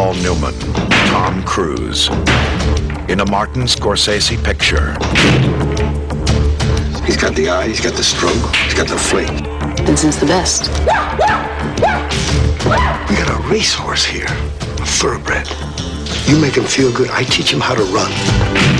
[0.00, 0.54] Paul Newman,
[1.08, 2.08] Tom Cruise,
[3.10, 4.92] in a Martin Scorsese picture.
[7.04, 9.28] He's got the eye, he's got the stroke, he's got the fleet.
[9.84, 10.70] Vincent's the best.
[13.10, 15.46] We got a racehorse here, a thoroughbred.
[16.26, 18.10] You make him feel good, I teach him how to run.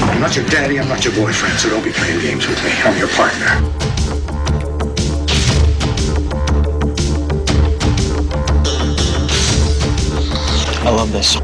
[0.08, 2.70] I'm not your daddy, I'm not your boyfriend, so don't be playing games with me.
[2.82, 3.89] I'm your partner.
[10.90, 11.34] I love this.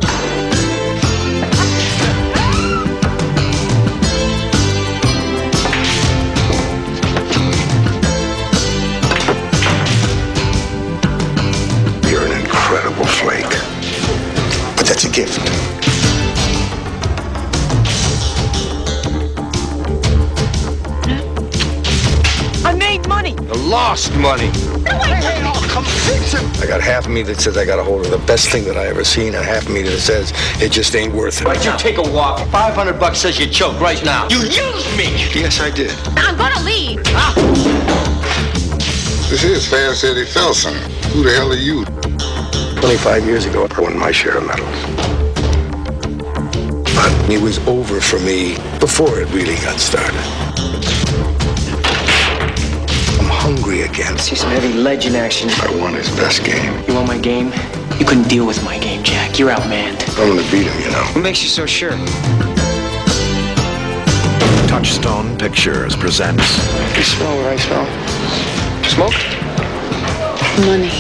[12.11, 13.45] You're an incredible flake.
[14.77, 15.39] But that's a gift.
[22.65, 23.35] I made money.
[23.35, 24.51] The lost money.
[24.89, 25.16] Hey,
[25.87, 26.63] hey, I'll come fix him.
[26.63, 28.65] I got half of me that says I got a hold of the best thing
[28.65, 31.47] that I ever seen, and half of me that says it just ain't worth it.
[31.47, 32.47] Why'd you take a walk?
[32.49, 34.29] 500 bucks says you choked right now.
[34.29, 35.11] You used me!
[35.35, 35.93] Yes, I did.
[36.17, 37.01] I'm gonna leave.
[37.09, 37.35] Ah.
[39.31, 40.75] This is Fast Eddie Felson.
[41.13, 41.85] Who the hell are you?
[42.81, 44.71] 25 years ago, I won my share of medals.
[46.95, 50.16] But it was over for me before it really got started.
[53.47, 54.19] Hungry again.
[54.19, 55.49] See some heavy legend action.
[55.51, 56.83] I won his best game.
[56.89, 57.53] You want my game?
[57.97, 59.39] You couldn't deal with my game, Jack.
[59.39, 60.03] You're outmanned.
[60.19, 61.05] I'm gonna beat him, you know.
[61.15, 61.93] What makes you so sure?
[64.67, 66.59] Touchstone Pictures presents
[66.97, 67.87] You smell what I smell?
[68.95, 69.19] Smoke?
[70.67, 70.91] Money.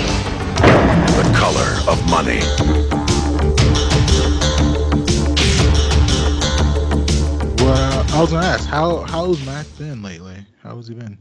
[1.19, 2.41] The Color of Money.
[7.59, 10.37] Well, I was gonna ask how how's Mac been lately?
[10.63, 11.19] How has he been?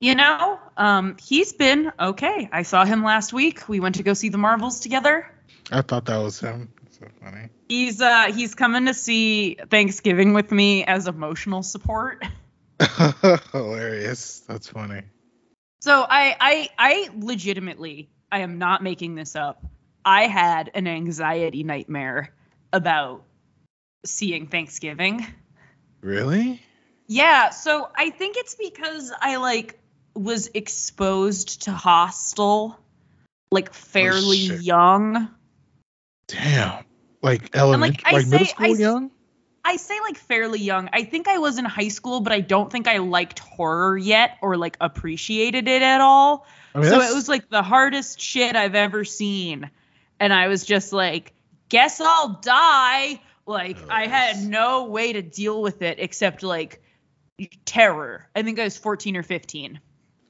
[0.00, 2.48] You know, um, he's been okay.
[2.52, 3.68] I saw him last week.
[3.68, 5.28] We went to go see the Marvels together.
[5.72, 6.72] I thought that was him.
[6.90, 7.48] So funny.
[7.68, 12.24] He's uh he's coming to see Thanksgiving with me as emotional support.
[13.52, 14.40] Hilarious.
[14.40, 15.02] That's funny.
[15.80, 19.64] So I I I legitimately I am not making this up.
[20.04, 22.34] I had an anxiety nightmare
[22.72, 23.24] about
[24.04, 25.26] seeing Thanksgiving.
[26.00, 26.62] Really?
[27.06, 29.78] Yeah, so I think it's because I like
[30.18, 32.78] was exposed to Hostel
[33.50, 34.62] like fairly oh, shit.
[34.62, 35.28] young.
[36.26, 36.84] Damn.
[37.22, 39.10] Like elementary, I like, middle say- school I- young?
[39.64, 40.88] I say like fairly young.
[40.94, 44.38] I think I was in high school, but I don't think I liked horror yet
[44.40, 46.46] or like appreciated it at all.
[46.74, 49.70] I mean, so that's- it was like the hardest shit I've ever seen.
[50.20, 51.34] And I was just like,
[51.68, 53.20] guess I'll die.
[53.46, 56.82] Like I had no way to deal with it except like
[57.64, 58.26] terror.
[58.34, 59.80] I think I was 14 or 15.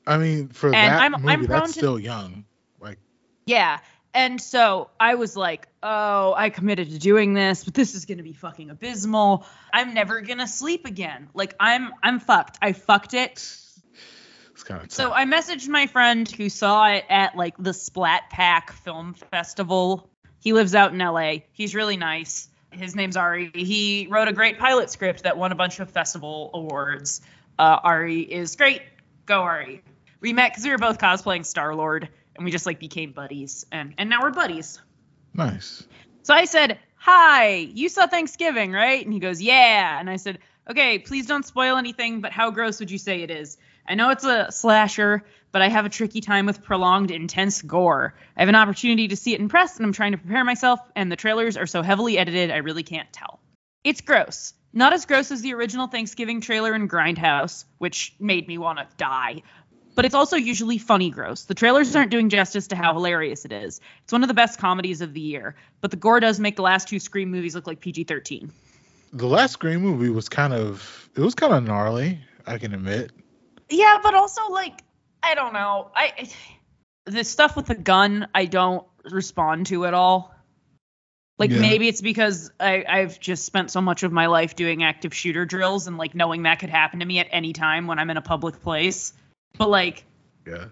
[0.08, 2.44] I mean, for And that I'm- movie, I'm that's to- still young.
[2.80, 2.98] Like,
[3.46, 3.78] Yeah.
[4.14, 8.16] And so I was like, oh, I committed to doing this, but this is going
[8.18, 9.46] to be fucking abysmal.
[9.72, 11.28] I'm never going to sleep again.
[11.34, 12.58] Like I'm I'm fucked.
[12.62, 13.32] I fucked it.
[13.32, 18.30] it's kind of So I messaged my friend who saw it at like the Splat
[18.30, 20.08] Pack Film Festival.
[20.40, 21.40] He lives out in LA.
[21.52, 22.48] He's really nice.
[22.72, 23.50] His name's Ari.
[23.54, 27.20] He wrote a great pilot script that won a bunch of festival awards.
[27.58, 28.82] Uh, Ari is great.
[29.26, 29.82] Go Ari.
[30.20, 33.66] We met because we were both cosplaying Star Lord, and we just like became buddies,
[33.70, 34.80] and and now we're buddies.
[35.34, 35.86] nice.
[36.22, 39.04] So I said, Hi, you saw Thanksgiving, right?
[39.04, 39.98] And he goes, Yeah.
[39.98, 43.30] And I said, Okay, please don't spoil anything, but how gross would you say it
[43.30, 43.56] is?
[43.88, 48.14] I know it's a slasher, but I have a tricky time with prolonged, intense gore.
[48.36, 50.80] I have an opportunity to see it in press, and I'm trying to prepare myself,
[50.94, 53.40] and the trailers are so heavily edited, I really can't tell.
[53.84, 54.52] It's gross.
[54.74, 58.86] Not as gross as the original Thanksgiving trailer in Grindhouse, which made me want to
[58.98, 59.42] die.
[59.98, 61.42] But it's also usually funny gross.
[61.42, 63.80] The trailers aren't doing justice to how hilarious it is.
[64.04, 66.62] It's one of the best comedies of the year, but the gore does make the
[66.62, 68.52] last two Scream movies look like PG 13.
[69.12, 72.20] The last Scream movie was kind of it was kind of gnarly.
[72.46, 73.10] I can admit.
[73.70, 74.84] Yeah, but also, like,
[75.20, 75.90] I don't know.
[75.96, 76.30] I
[77.06, 80.32] The stuff with the gun, I don't respond to at all.
[81.40, 81.58] Like Yeah.
[81.58, 85.44] maybe it's because I, I've just spent so much of my life doing active shooter
[85.44, 88.16] drills and like knowing that could happen to me at any time when I'm in
[88.16, 89.12] a public place.
[89.58, 90.04] But like
[90.46, 90.66] Yeah.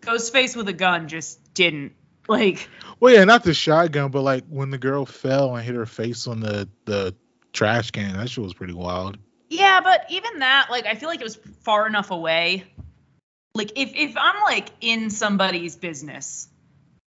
[0.00, 1.92] Ghostface with a gun just didn't.
[2.28, 2.68] Like
[3.00, 6.26] Well, yeah, not the shotgun, but like when the girl fell and hit her face
[6.26, 7.14] on the the
[7.52, 9.18] trash can, that shit was pretty wild.
[9.50, 12.64] Yeah, but even that, like, I feel like it was far enough away.
[13.54, 16.48] Like, if if I'm like in somebody's business,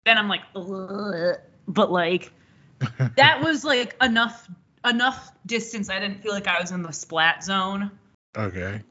[0.04, 1.38] then I'm like, Ugh.
[1.66, 2.30] but like,
[3.16, 4.48] that was like enough
[4.84, 5.88] enough distance.
[5.90, 7.90] I didn't feel like I was in the splat zone.
[8.36, 8.82] Okay.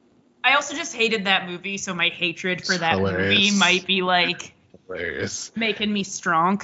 [0.48, 4.02] I also just hated that movie, so my hatred for It's that movie might be
[4.02, 4.54] like
[4.88, 5.52] Hilarious.
[5.58, 6.62] making me strong.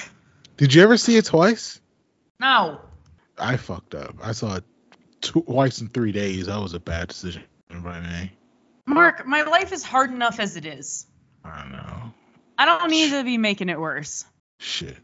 [0.56, 1.82] Did you ever see it twice?
[2.40, 2.80] No.
[3.38, 4.16] I fucked up.
[4.24, 4.64] I saw it
[5.20, 6.46] twice in three days.
[6.46, 8.32] That was a bad decision by me.
[8.86, 11.06] Marc, my life is hard enough as it is.
[11.44, 12.14] I don't know.
[12.58, 14.24] I don't need to be making it worse.
[14.60, 14.96] Shit.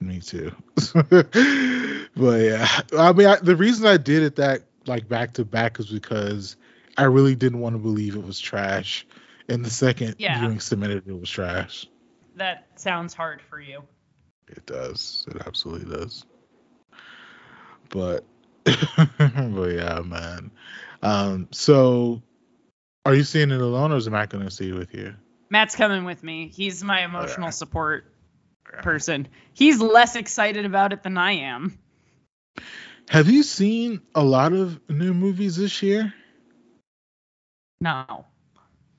[0.00, 0.52] Me too.
[1.10, 2.68] but yeah,
[2.98, 6.56] I mean, I, the reason I did it that like back to back is because
[6.98, 9.06] I really didn't want to believe it was trash,
[9.48, 10.38] and the second Yeah.
[10.38, 11.86] viewing submitted it was trash.
[12.34, 13.82] That sounds hard for you.
[14.48, 15.24] It does.
[15.28, 16.24] It absolutely does.
[17.90, 18.24] But
[18.64, 20.50] but yeah, man.
[21.02, 22.20] Um, so
[23.06, 25.14] are you seeing it alone or is Matt gonna see it with you?
[25.50, 26.48] Matt's coming with me.
[26.48, 27.52] He's my emotional Okay.
[27.52, 28.12] support
[28.82, 29.28] person.
[29.54, 31.78] He's less excited about it than I am.
[33.08, 36.12] Have you seen a lot of new movies this year?
[37.80, 38.26] No.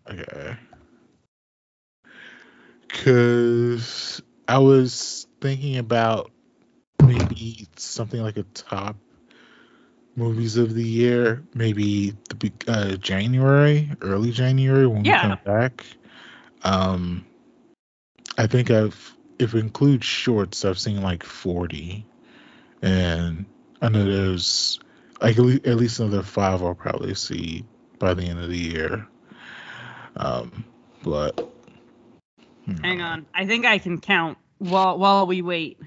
[0.09, 0.55] Okay.
[2.87, 6.31] Cause I was thinking about
[7.03, 8.95] maybe something like a top
[10.15, 15.21] movies of the year, maybe the uh, January, early January when Yeah.
[15.23, 15.85] we come back.
[16.63, 17.25] Um,
[18.37, 22.05] I think I've if it includes shorts, I've seen like forty,
[22.81, 23.45] and
[23.81, 24.79] I know there's
[25.21, 27.65] like at least another five I'll probably see
[27.99, 29.05] by the end of the year.
[30.15, 30.63] Um,
[31.03, 31.51] but.
[32.81, 33.25] Hang on.
[33.33, 35.79] I think I can count while while we wait.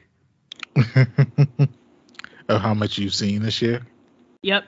[2.48, 3.82] of how much you've seen this year.
[4.42, 4.64] Yep.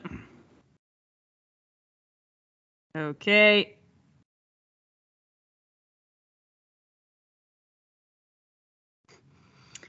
[2.96, 3.76] Okay.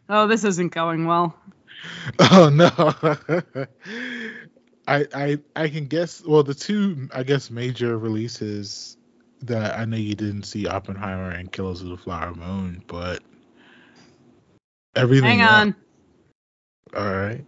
[0.10, 1.36] Oh, this isn't going well.
[2.20, 2.70] Oh no.
[4.88, 6.24] I I I can guess.
[6.26, 8.98] Well, the two I guess major releases
[9.42, 13.24] that I know you didn't see Oppenheimer and Killers of the Flower Moon, but
[14.96, 15.40] everything.
[15.40, 15.76] Hang else- on.
[16.96, 17.46] All right.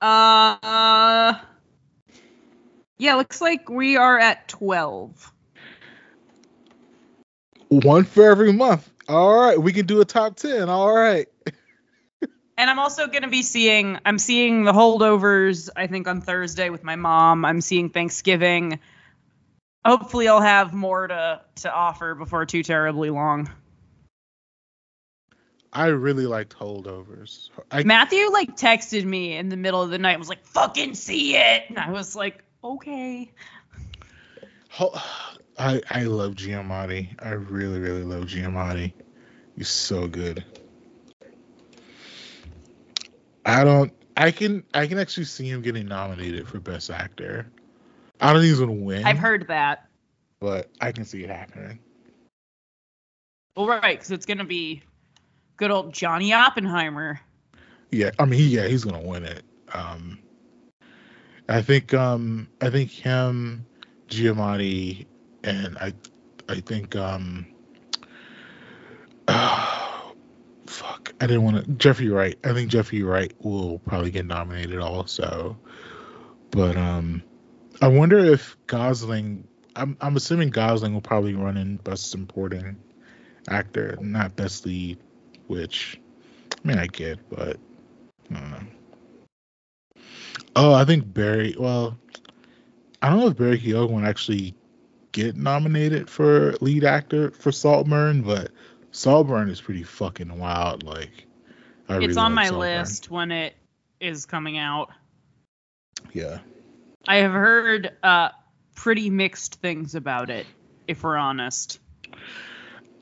[0.00, 1.38] Uh
[2.98, 5.32] Yeah, looks like we are at 12.
[7.68, 8.88] One for every month.
[9.08, 10.68] All right, we can do a top ten.
[10.68, 11.26] All right.
[12.56, 16.70] And I'm also going to be seeing I'm seeing the holdovers I think on Thursday
[16.70, 17.44] with my mom.
[17.44, 18.78] I'm seeing Thanksgiving.
[19.84, 23.50] Hopefully I'll have more to to offer before too terribly long.
[25.72, 27.50] I really liked holdovers.
[27.72, 30.94] I Matthew like texted me in the middle of the night and was like, "Fucking
[30.94, 33.32] see it." And I was like, "Okay."
[34.70, 34.96] Ho-
[35.58, 37.08] I I love Giamatti.
[37.22, 38.92] I really really love Giamatti.
[39.56, 40.44] He's so good.
[43.46, 43.92] I don't.
[44.16, 47.46] I can I can actually see him getting nominated for best actor.
[48.20, 49.04] I don't think he's gonna win.
[49.06, 49.88] I've heard that.
[50.40, 51.78] but I can see it happening.
[53.56, 54.82] Well, right, cuz it's going to be
[55.56, 57.20] good old Johnny Oppenheimer.
[57.90, 59.44] Yeah, I mean, he, yeah, he's gonna win it.
[59.72, 60.18] Um,
[61.48, 63.64] I think um I think him,
[64.08, 65.06] Giamatti,
[65.44, 65.92] and I
[66.48, 67.46] I think um.
[70.66, 71.70] fuck, I didn't want to.
[71.72, 72.38] Jeffrey Wright.
[72.44, 75.56] I think Jeffrey Wright will probably get nominated also.
[76.50, 77.22] But um,
[77.80, 79.46] I wonder if Gosling.
[79.76, 82.76] I'm I'm assuming Gosling will probably run in best supporting
[83.48, 84.98] actor, not best lead,
[85.46, 86.00] which
[86.64, 87.58] I mean I get, but
[88.30, 90.02] I don't know.
[90.56, 91.56] Oh, I think Barry.
[91.58, 91.98] Well,
[93.02, 94.54] I don't know if Barry Keoghan actually
[95.14, 98.50] get nominated for lead actor for Saltburn, but
[98.90, 100.82] Saltburn is pretty fucking wild.
[100.82, 101.24] Like,
[101.88, 102.60] I it's really on my Saltburn.
[102.60, 103.54] list when it
[104.00, 104.90] is coming out.
[106.12, 106.40] Yeah.
[107.06, 108.30] I have heard uh
[108.74, 110.46] pretty mixed things about it,
[110.86, 111.78] if we're honest.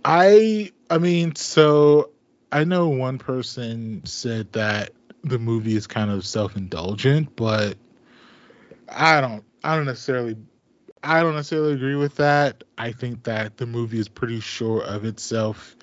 [0.04, 2.10] I I mean, so
[2.52, 4.90] I know one person said that
[5.24, 7.78] the movie is kind of self-indulgent, but
[8.86, 10.36] I don't I don't necessarily
[11.02, 12.64] I don't necessarily agree with that.
[12.78, 15.76] I think that the movie is pretty sure of itself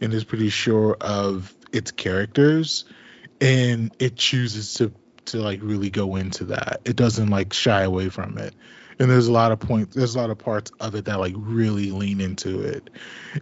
[0.00, 2.84] and is pretty sure of its characters
[3.40, 4.92] and it chooses to
[5.26, 6.80] to like really go into that.
[6.84, 8.54] It doesn't like shy away from it.
[8.98, 11.34] And there's a lot of points there's a lot of parts of it that like
[11.36, 12.90] really lean into it.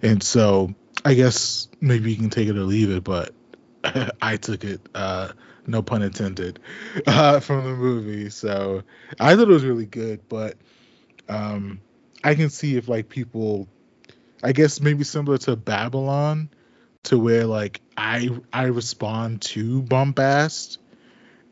[0.02, 0.74] And so
[1.04, 3.34] I guess maybe you can take it or leave it, but
[4.22, 5.32] I took it, uh,
[5.66, 6.60] no pun intended,
[7.06, 8.30] uh, from the movie.
[8.30, 8.82] So
[9.18, 10.56] I thought it was really good, but
[11.32, 11.80] um,
[12.22, 13.68] I can see if like people,
[14.42, 16.50] I guess maybe similar to Babylon,
[17.04, 20.78] to where like I I respond to bombast,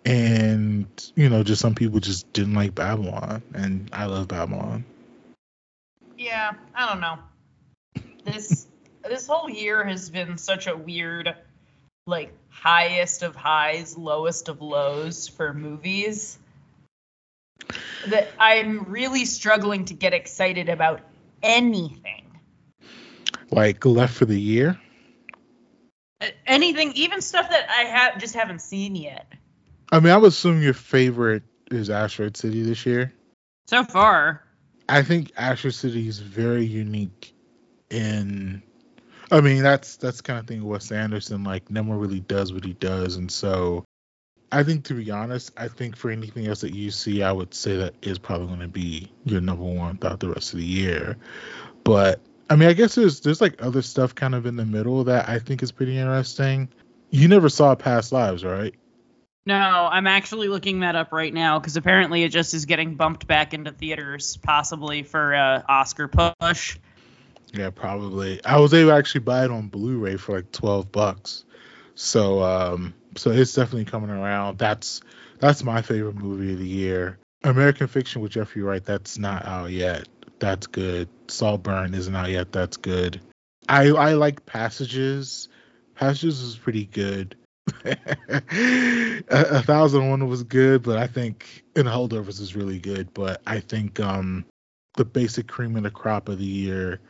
[0.05, 4.85] and you know just some people just didn't like Babylon, and I love Babylon.
[6.17, 7.19] Yeah, I don't know.
[8.25, 8.67] This
[9.09, 11.35] this whole year has been such a weird,
[12.07, 16.39] like highest of highs, lowest of lows for movies.
[18.09, 21.01] That I'm really struggling to get excited about
[21.43, 22.39] anything.
[23.51, 24.79] Like left for the year.
[26.47, 29.33] Anything, even stuff that I have just haven't seen yet.
[29.91, 33.13] I mean, I would assume your favorite is Asteroid City this year.
[33.67, 34.45] So far,
[34.89, 37.33] I think Asteroid City is very unique
[37.91, 38.63] in
[39.31, 42.65] I mean that's that's kind of thing Wes Anderson like no one really does what
[42.65, 43.85] he does and so
[44.53, 47.55] I think to be honest, I think for anything else that you see, I would
[47.55, 50.65] say that is probably going to be your number one throughout the rest of the
[50.65, 51.17] year.
[51.85, 55.05] But I mean, I guess there's there's like other stuff kind of in the middle
[55.05, 56.69] that I think is pretty interesting.
[57.11, 58.75] You never saw Past Lives, right?
[59.47, 63.27] no, I'm actually looking that up right now because apparently it just is getting bumped
[63.27, 66.79] back into theaters, possibly for uh, Oscar push.
[67.53, 68.45] Yeah, probably.
[68.45, 71.45] I was able to actually buy it on Blu-ray for like twelve bucks.
[71.97, 74.59] So um so it's definitely coming around.
[74.59, 75.01] That's
[75.39, 77.19] that's my favorite movie of the year.
[77.43, 80.09] American Fiction with Jeffrey Wright, that's not out yet.
[80.39, 81.09] That's good.
[81.29, 82.53] Saltburn isn't out yet.
[82.53, 83.21] That's good.
[83.69, 85.49] I I like Passages.
[85.95, 87.37] Passages is pretty good.
[87.85, 93.13] a, a thousand and one was good, but I think in Holdovers is really good.
[93.15, 94.45] But I think um
[94.97, 97.01] the basic cream of the crop of the year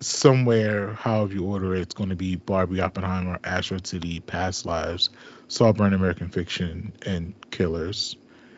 [0.00, 5.10] somewhere, however you order it, it's going to be Barbie, Oppenheimer, Asteroid City, Past Lives,
[5.48, 8.16] Saltburn, American Fiction, and Killers,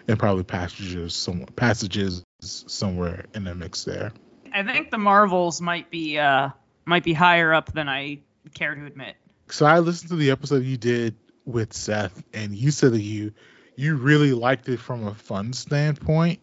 [0.09, 4.13] and probably Passages, some Passages somewhere in the mix there.
[4.53, 6.51] I think the Marvels might be uh
[6.85, 8.19] might be higher up than I
[8.55, 9.15] care to admit.
[9.49, 13.33] So I listened to the episode you did with Seth, and you said that you
[13.77, 16.41] you really liked it from a fun standpoint,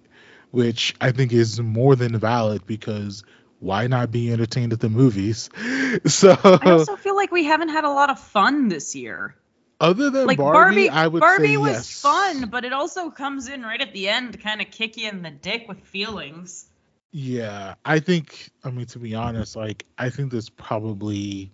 [0.51, 3.23] which I think is more than valid because
[3.59, 5.49] why not be entertained at the movies?
[6.05, 9.35] So I also feel like we haven't had a lot of fun this year.
[9.79, 12.01] other than Like Barbie, Barbie, I would Barbie say was yes.
[12.01, 15.09] fun, but it also comes in right at the end to kind of kick you
[15.09, 16.67] in the dick with feelings.
[17.11, 18.51] Yeah, I think.
[18.63, 21.51] I mean, to be honest, like I think there's probably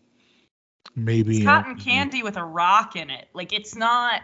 [0.95, 3.27] maybe It's cotton candy with a rock in it.
[3.33, 4.21] Like it's not.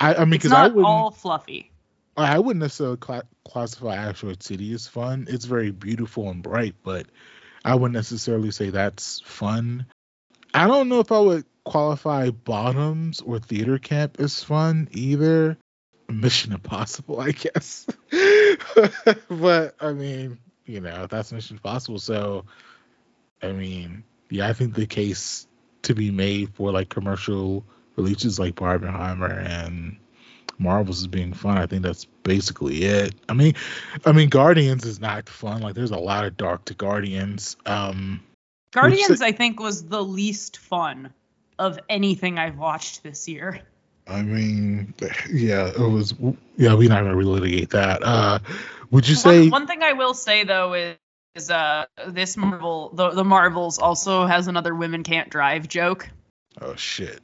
[0.00, 0.86] I, I mean, because I wouldn't.
[0.86, 1.70] all fluffy.
[2.16, 5.26] I wouldn't necessarily cla classify Asteroid City as fun.
[5.28, 7.06] It's very beautiful and bright, but
[7.64, 9.86] I wouldn't necessarily say that's fun.
[10.54, 15.58] I don't know if I would qualify Bottoms or Theater Camp as fun either.
[16.08, 17.86] Mission Impossible, I guess.
[19.28, 21.98] but I mean, you know, that's Mission Impossible.
[21.98, 22.44] So,
[23.42, 25.46] I mean, yeah, I think the case
[25.82, 27.64] to be made for like commercial
[27.96, 29.98] releases like Barbenheimer and
[30.58, 31.58] Marvels is being fun.
[31.58, 33.14] I think that's basically it.
[33.28, 33.54] I mean,
[34.04, 35.60] I mean, Guardians is not fun.
[35.60, 37.56] Like, there's a lot of dark to Guardians.
[37.66, 38.22] Um,
[38.72, 41.12] Guardians, I think, was the least fun
[41.58, 43.60] of anything I've watched this year.
[44.08, 44.94] I mean,
[45.30, 46.14] yeah, it was.
[46.56, 48.02] Yeah, we're not gonna relitigate that.
[48.02, 48.38] Uh,
[48.90, 49.40] would you say?
[49.42, 50.96] One, one thing I will say though is,
[51.34, 56.08] is uh this Marvel the the Marvels also has another women can't drive joke,
[56.60, 57.20] Oh shit.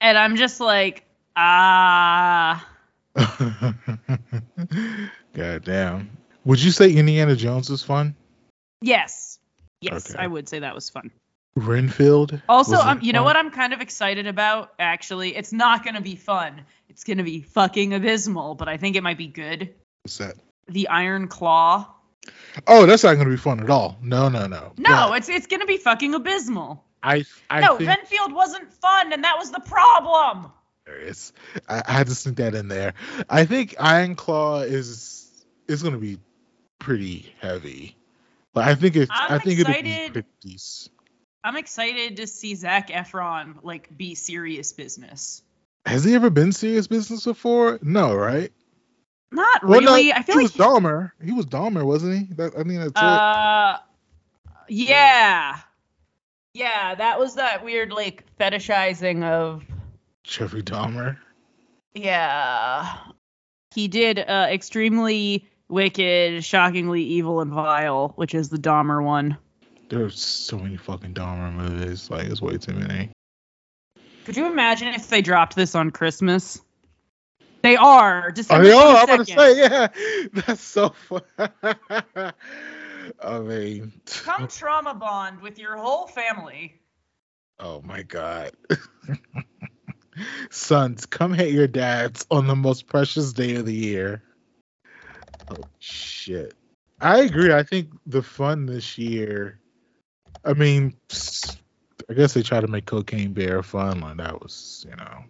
[0.00, 1.04] and I'm just like
[1.36, 2.68] ah.
[5.34, 6.10] God damn.
[6.44, 8.14] Would you say Indiana Jones was fun?
[8.80, 9.38] Yes.
[9.80, 10.22] Yes, Okay.
[10.22, 11.10] I would say that was fun.
[11.54, 12.40] Renfield.
[12.48, 14.74] Also, um, you know what I'm kind of excited about?
[14.78, 16.62] Actually, it's not going to be fun.
[16.90, 19.74] It's going to be fucking abysmal, but I think it might be good.
[20.02, 20.36] What's that?
[20.68, 21.86] The Iron Claw.
[22.66, 23.96] Oh, that's not gonna be fun at all.
[24.02, 24.72] No, no, no.
[24.78, 26.84] No, But it's it's going to be fucking abysmal.
[27.02, 30.50] I, I no, think Renfield wasn't fun, and that was the problem.
[30.86, 31.32] Hilarious.
[31.68, 32.94] I, I had to sneak that in there.
[33.28, 35.30] I think Iron Claw is
[35.68, 36.18] is gonna be
[36.78, 37.96] pretty heavy.
[38.52, 40.12] But I think it's I'm I think it'll be excited.
[40.12, 40.92] pretty decent.
[41.44, 45.42] I'm excited to see Zac Efron like be serious business.
[45.84, 47.78] Has he ever been serious business before?
[47.82, 48.52] No, right?
[49.30, 50.12] Not Well, no, really.
[50.12, 51.12] I feel he like was Dahmer.
[51.22, 52.34] He was Dahmer, wasn't he?
[52.34, 52.96] That, I mean, that's it.
[52.96, 53.78] Uh,
[54.68, 55.58] yeah,
[56.54, 56.94] yeah.
[56.94, 59.64] That was that weird like fetishizing of
[60.26, 61.16] Jeffrey Dahmer.
[61.94, 62.96] yeah.
[63.74, 69.36] He did uh, extremely wicked, shockingly evil and vile, which is the Dahmer one.
[69.90, 72.08] There's so many fucking Dahmer movies.
[72.10, 73.10] Like, it's way too many.
[74.24, 76.60] Could you imagine if they dropped this on Christmas?
[77.62, 78.28] They are.
[78.28, 78.96] Oh, December they are.
[78.96, 79.88] I'm about to say, yeah.
[80.32, 81.22] That's so fun.
[83.22, 86.80] I mean, Come trauma bond with your whole family.
[87.60, 88.52] oh my god.
[90.50, 94.22] Sons, come hit your dads on the most precious day of the year.
[95.50, 96.54] Oh shit.
[97.00, 97.52] I agree.
[97.52, 99.60] I think the fun this year.
[100.44, 100.94] I mean,
[102.08, 104.00] I guess they tried to make Cocaine Bear fun.
[104.00, 105.24] Like that was, you know,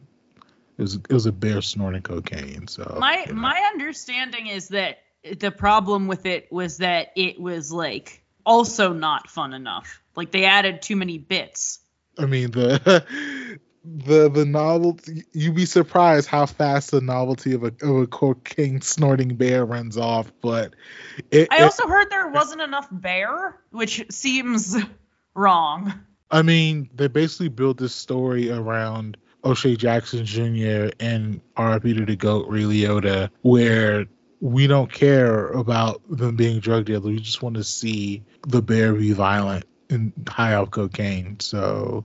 [0.79, 2.67] it was it was a bear snorting cocaine.
[2.69, 3.41] So My you know.
[3.41, 4.99] my understanding is that
[5.39, 10.03] the problem with it was that it was like also not fun enough.
[10.15, 11.81] Like they added too many bits.
[12.19, 15.25] I mean the the the novelty.
[15.33, 19.97] You'd be surprised how fast the novelty of a of a cocaine snorting bear runs
[19.97, 20.33] off.
[20.41, 20.75] But
[21.31, 24.77] it, I it- also heard there wasn't enough bear, which seems
[25.35, 25.93] wrong.
[26.31, 30.91] I mean, they basically built this story around O'Shea Jackson Jr.
[30.99, 34.07] and RIP to the GOAT Ray Liotta, where
[34.41, 37.05] we don't care about them being drug dealers.
[37.05, 41.39] We just want to see the bear be violent and high off cocaine.
[41.39, 42.05] So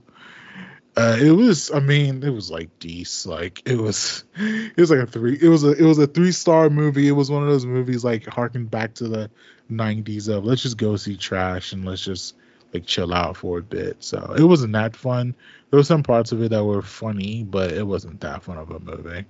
[0.96, 3.26] uh, it was, I mean, it was like Dees.
[3.26, 5.38] Like it was, it was like a three.
[5.40, 7.08] It was a, it was a three star movie.
[7.08, 9.30] It was one of those movies like harking back to the
[9.70, 12.34] '90s of let's just go see trash and let's just
[12.74, 13.96] like chill out for a bit.
[14.00, 15.34] So it wasn't that fun.
[15.70, 18.70] There were some parts of it that were funny, but it wasn't that fun of
[18.70, 19.24] a movie.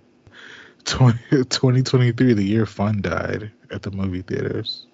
[0.85, 4.87] 20, 2023, the year fun died at the movie theaters.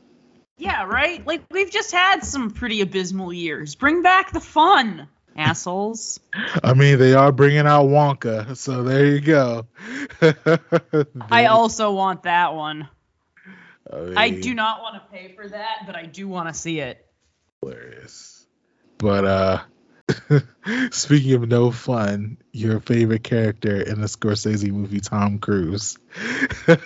[0.59, 1.25] Yeah, right?
[1.27, 3.75] Like we've just had some pretty abysmal years.
[3.75, 6.21] Bring back the fun, assholes.
[6.63, 9.67] I mean, they are bringing out Wonka, so there you go.
[11.31, 12.89] I also want that one.
[13.91, 16.81] I mean, do not want to pay for that, but I do want to see
[16.81, 17.07] it.
[17.63, 18.47] hilarious.
[18.99, 19.61] But uh
[20.91, 25.99] speaking of no fun, your favorite character in the Scorsese movie, Tom Cruise.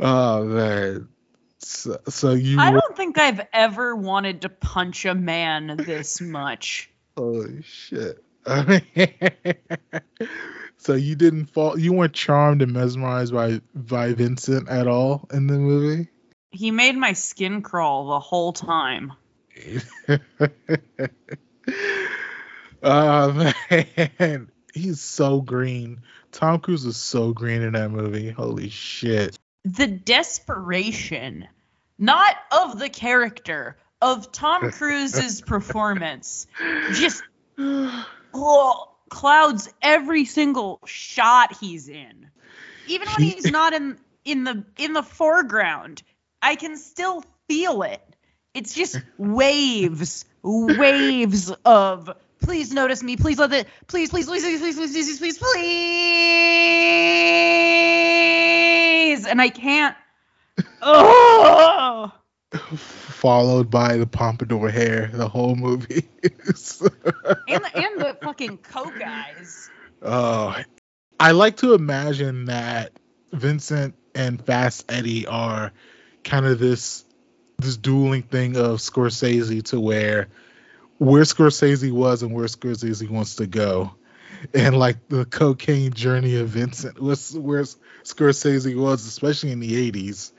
[0.00, 1.08] oh man.
[1.62, 6.90] So, so you I don't think I've ever wanted to punch a man this much.
[7.16, 8.24] holy shit.
[10.78, 15.46] so you didn't fall you weren't charmed and mesmerized by by Vincent at all in
[15.46, 16.08] the movie?
[16.50, 19.12] He made my skin crawl the whole time.
[22.82, 26.00] oh man, he's so green.
[26.32, 28.30] Tom Cruise is so green in that movie.
[28.30, 29.38] Holy shit.
[29.64, 31.46] The desperation,
[31.98, 36.46] not of the character, of Tom Cruise's performance,
[36.94, 37.22] just
[37.58, 42.30] oh, clouds every single shot he's in.
[42.86, 46.02] Even when he's not in in the in the foreground,
[46.40, 48.02] I can still feel it.
[48.54, 54.60] It's just waves, waves of please notice me, please let it, please, please, please, please,
[54.60, 55.38] please, please, please, please, please,
[59.26, 59.96] and I can't.
[60.82, 62.12] Oh,
[62.52, 66.08] Followed by the pompadour hair the whole movie.
[66.22, 66.32] and
[67.64, 69.70] the, and the fucking coke eyes.
[70.02, 70.56] Oh,
[71.20, 72.92] I like to imagine that
[73.32, 75.72] Vincent and Fast Eddie are
[76.24, 77.04] kind of this
[77.58, 80.28] this dueling thing of Scorsese to where
[80.98, 83.92] where Scorsese was and where Scorsese wants to go.
[84.54, 87.64] And like the cocaine journey of Vincent was where
[88.04, 90.32] Scorsese was, especially in the 80s.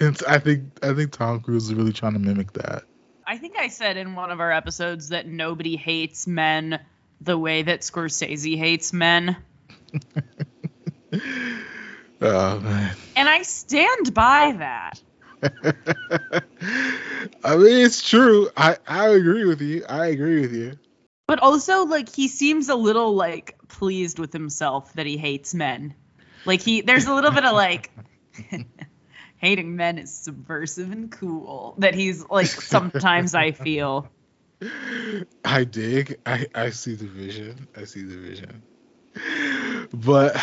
[0.00, 2.82] And I think I think Tom Cruise is really trying to mimic that.
[3.26, 6.80] I think I said in one of our episodes that nobody hates men
[7.20, 9.36] the way that Scorsese hates men.
[12.22, 12.94] Oh man.
[13.16, 15.00] And I stand by that.
[17.42, 18.50] I mean, it's true.
[18.56, 19.84] I I agree with you.
[19.88, 20.78] I agree with you.
[21.26, 25.94] But also, like, he seems a little, like, pleased with himself that he hates men.
[26.44, 27.90] Like, he, there's a little bit of, like,
[29.36, 34.08] hating men is subversive and cool that he's, like, sometimes I feel.
[35.44, 36.18] I dig.
[36.26, 37.66] I I see the vision.
[37.74, 38.62] I see the vision.
[39.92, 40.36] But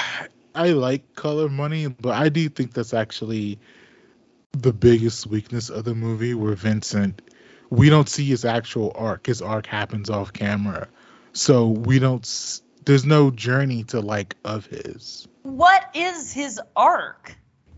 [0.56, 3.60] I like color money, but I do think that's actually
[4.54, 7.22] the biggest weakness of the movie where Vincent
[7.70, 9.28] we don't see his actual arc.
[9.28, 10.88] His arc happens off camera.
[11.34, 15.28] So we don't there's no journey to like of his.
[15.48, 17.34] What is his arc?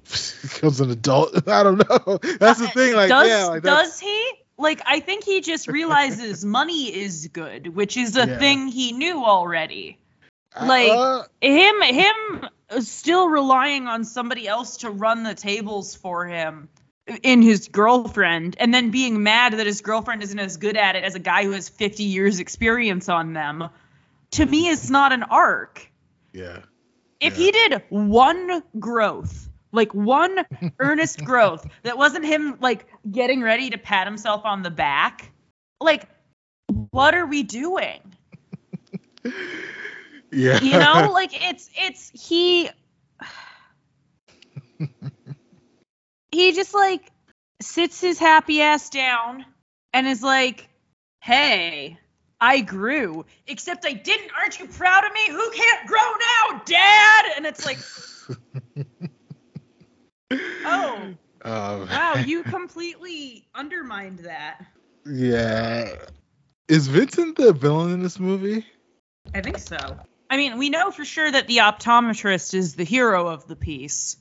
[0.41, 1.47] Becomes an adult.
[1.47, 2.17] I don't know.
[2.39, 2.95] That's the uh, thing.
[2.95, 4.31] Like, does, yeah, like does he?
[4.57, 8.39] Like, I think he just realizes money is good, which is a Yeah.
[8.39, 9.99] thing he knew already.
[10.55, 12.49] Uh, like- uh, him him
[12.81, 16.69] still relying on somebody else to run the tables for him
[17.21, 21.03] in his girlfriend and then being mad that his girlfriend isn't as good at it
[21.03, 23.69] as a guy who has 50 years experience on them
[24.31, 24.73] to me mm-hmm.
[24.73, 25.89] is not an arc
[26.33, 26.59] yeah
[27.19, 30.45] if he did one growth like one
[30.79, 35.31] earnest growth that wasn't him like getting ready to pat himself on the back
[35.79, 36.07] like
[36.91, 37.99] what are we doing?
[40.31, 40.61] Yeah.
[40.61, 42.69] You know like it's it's he
[46.31, 47.11] he just like
[47.63, 49.43] sits his happy ass down
[49.91, 50.69] and is like
[51.21, 51.97] hey
[52.41, 54.31] I grew, except I didn't.
[54.37, 55.29] Aren't you proud of me?
[55.29, 57.79] Who can't grow now, Dad?" And it's like,
[60.65, 64.61] "Oh, Um, wow, you completely undermined that."
[65.05, 65.95] yeah.
[66.67, 68.63] Is Vincent the villain in this movie?
[69.33, 69.97] I think so.
[70.29, 74.17] I mean, we know for sure that the optometrist is the hero of the piece.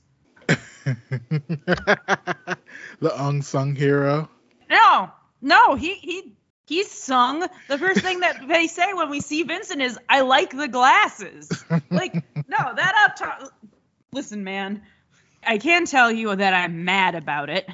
[0.48, 2.56] the
[3.00, 4.30] unsung hero.
[4.70, 5.10] No,
[5.42, 6.32] no, he he
[6.68, 7.46] he's sung.
[7.68, 11.50] The first thing that they say when we see Vincent is, "I like the glasses."
[11.90, 13.52] Like, no, that up top.
[14.12, 14.82] Listen, man,
[15.46, 17.68] I can tell you that I'm mad about it.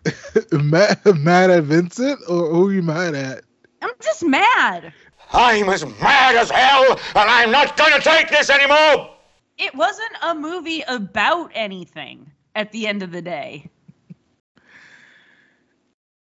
[0.52, 3.44] mad, mad at Vincent, or who are you mad at?
[3.82, 4.92] I'm just mad.
[5.32, 9.14] I'm as mad as hell, and I'm not gonna take this anymore!
[9.58, 13.70] It wasn't a movie about anything at the end of the day.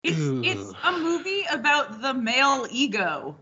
[0.02, 3.36] It's it's a movie about the male ego.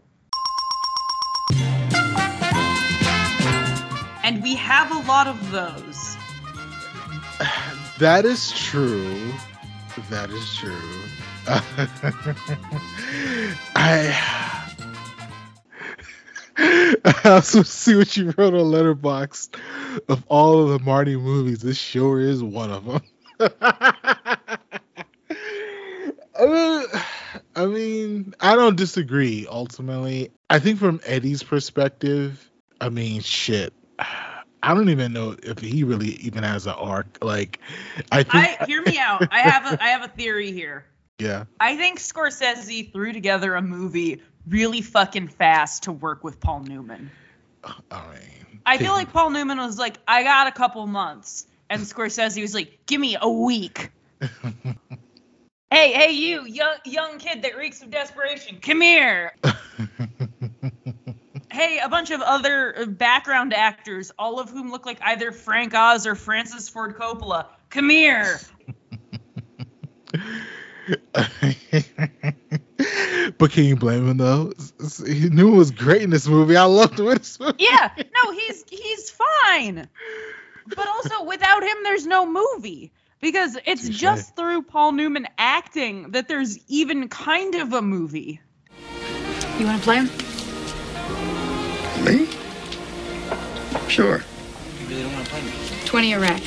[4.24, 6.18] And we have a lot of those.
[8.00, 9.32] That is true.
[10.10, 10.72] That is true.
[13.76, 14.74] I.
[17.06, 19.60] I also see what you wrote on Letterboxd.
[20.10, 23.02] Of all of the Marty movies, this sure is one of them.
[26.40, 27.02] I mean-
[27.56, 29.48] I mean, I don't disagree.
[29.50, 33.74] Ultimately, I think from Eddie's perspective, I mean, shit.
[34.64, 37.18] I don't even know if he really even has an arc.
[37.22, 37.60] Like,
[38.12, 39.28] I think, I hear me out.
[39.32, 40.86] I have a I have a theory here.
[41.20, 46.62] yeah, I think Scorsese threw together a movie really fucking fast to work with Paul
[46.62, 47.12] Newman.
[47.64, 51.46] I mean, I feel like Paul Newman was like, I got a couple months.
[51.70, 53.92] And Scorsese was like, give me a week.
[55.72, 59.34] hey, hey, you, young, young kid that reeks of desperation, come here.
[61.52, 65.74] hey, a bunch of other uh, background actors, all of whom look like either Frank
[65.74, 68.40] Oz or Francis Ford Coppola, come here.
[73.38, 74.54] but can you blame him though?
[75.06, 76.56] He knew it was great in this movie.
[76.56, 77.58] I loved it in this movie.
[77.60, 79.88] Yeah, no, he's he's fine.
[80.68, 84.00] But also, without him, there's no movie because it's Touche.
[84.00, 88.40] just through Paul Newman acting that there's even kind of a movie.
[89.58, 90.10] You want to play him?
[92.06, 92.28] Me?
[93.90, 94.24] Sure.
[95.86, 96.42] 20 a rack.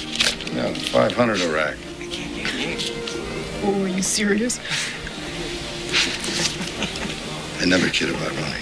[0.55, 1.77] No, 500 a rack.
[3.63, 4.59] Oh, are you serious?
[7.61, 8.61] I never kid about money.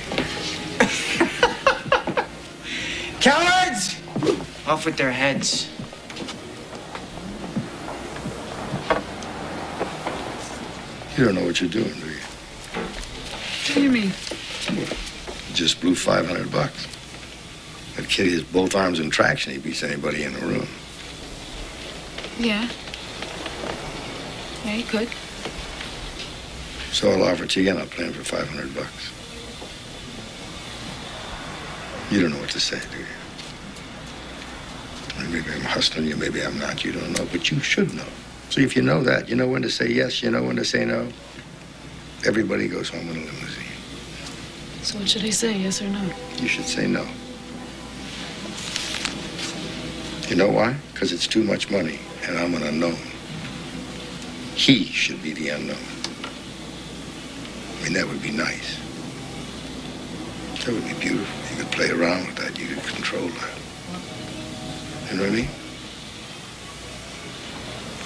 [3.21, 4.01] Cowards!
[4.67, 5.69] Off with their heads.
[11.19, 12.21] You don't know what you're doing, do you?
[12.77, 14.13] What do you mean?
[14.71, 14.87] You
[15.53, 16.87] just blew 500 bucks.
[17.97, 19.53] That kid has both arms in traction.
[19.53, 20.69] He beats anybody in the room.
[22.39, 22.71] Yeah.
[24.65, 25.09] Yeah, you could.
[26.93, 27.83] So I'll offer it to you again.
[27.83, 29.11] I'll play him for 500 bucks.
[32.13, 32.99] You don't know what to say, do
[35.25, 35.31] you?
[35.33, 36.85] Maybe I'm hustling you, maybe I'm not.
[36.85, 38.07] You don't know, but you should know.
[38.51, 40.65] See, if you know that, you know when to say yes, you know when to
[40.65, 41.09] say no.
[42.27, 43.65] Everybody goes home in a limousine.
[44.83, 46.11] So what should I say, yes or no?
[46.41, 47.07] You should say no.
[50.29, 50.77] You know why?
[50.93, 52.97] Because it's too much money, and I'm an unknown.
[54.55, 55.77] He should be the unknown.
[57.79, 58.79] I mean, that would be nice.
[60.65, 61.57] That would be beautiful.
[61.57, 62.59] You could play around with that.
[62.59, 63.59] You could control that.
[65.11, 65.49] You know what I mean?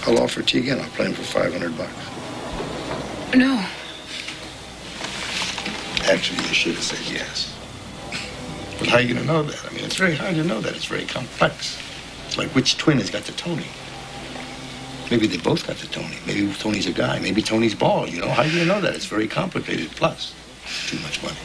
[0.07, 0.81] I'll offer it to you again.
[0.81, 1.93] I'll play him for 500 bucks.
[3.35, 3.65] No.
[6.11, 7.57] Actually, you should have said yes.
[8.79, 9.65] But how are you going to know that?
[9.65, 10.75] I mean, it's very hard to know that.
[10.75, 11.81] It's very complex.
[12.27, 13.67] It's like which twin has got the Tony?
[15.11, 16.17] Maybe they both got the Tony.
[16.27, 17.19] Maybe Tony's a guy.
[17.21, 18.11] Maybe Tony's bald.
[18.11, 18.95] You know, how are you going to know that?
[18.95, 19.91] It's very complicated.
[19.93, 20.35] Plus,
[20.89, 21.37] too much money.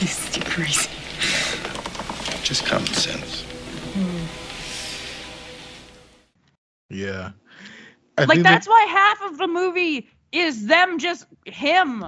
[0.00, 0.90] You're crazy.
[2.42, 3.44] Just common sense.
[6.90, 7.32] Yeah.
[8.16, 12.04] I like that's that- why half of the movie is them just him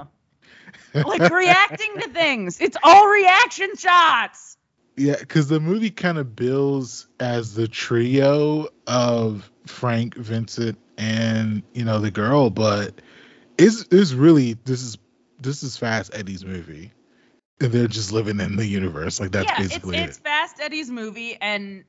[0.95, 2.61] like reacting to things.
[2.61, 4.57] It's all reaction shots.
[4.97, 11.85] Yeah, because the movie kind of bills as the trio of Frank, Vincent, and you
[11.85, 13.03] know the girl, but
[13.59, 14.97] it's it's really this is
[15.41, 16.93] this is Fast Eddie's movie,
[17.61, 19.21] and they're just living in the universe.
[19.21, 20.23] Like that's yeah, it's basically it's it.
[20.25, 21.85] Fast Eddie's movie, and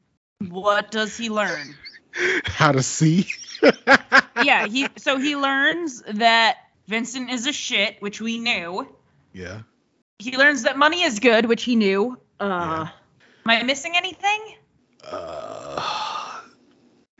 [0.49, 1.75] what does he learn?
[2.45, 3.27] how to see.
[4.43, 8.87] yeah, he so he learns that Vincent is a shit, which we knew.
[9.33, 9.61] Yeah.
[10.19, 12.19] He learns that money is good, which he knew.
[12.39, 12.87] Uh,
[13.45, 14.55] Am I missing anything?
[15.03, 16.41] Uh,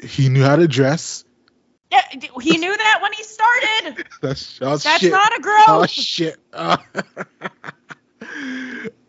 [0.01, 1.23] he knew how to dress.
[1.91, 2.01] Yeah,
[2.41, 4.05] he knew that when he started.
[4.21, 5.11] That's, oh, That's shit.
[5.11, 5.65] not a growth.
[5.67, 6.37] Oh shit.
[6.51, 6.77] Uh,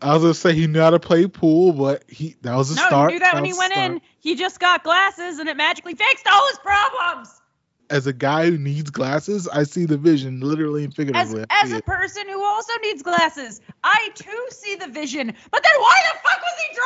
[0.01, 2.77] I was gonna say he knew how to play pool, but he that was a
[2.77, 3.11] no, start.
[3.11, 3.93] he knew that when he went start.
[3.93, 4.01] in.
[4.29, 7.41] He just got glasses, and it magically fixed all his problems.
[7.89, 11.47] As a guy who needs glasses, I see the vision literally and figuratively.
[11.49, 15.35] I as a person who also needs glasses, I too see the vision.
[15.51, 16.77] But then why the fuck was he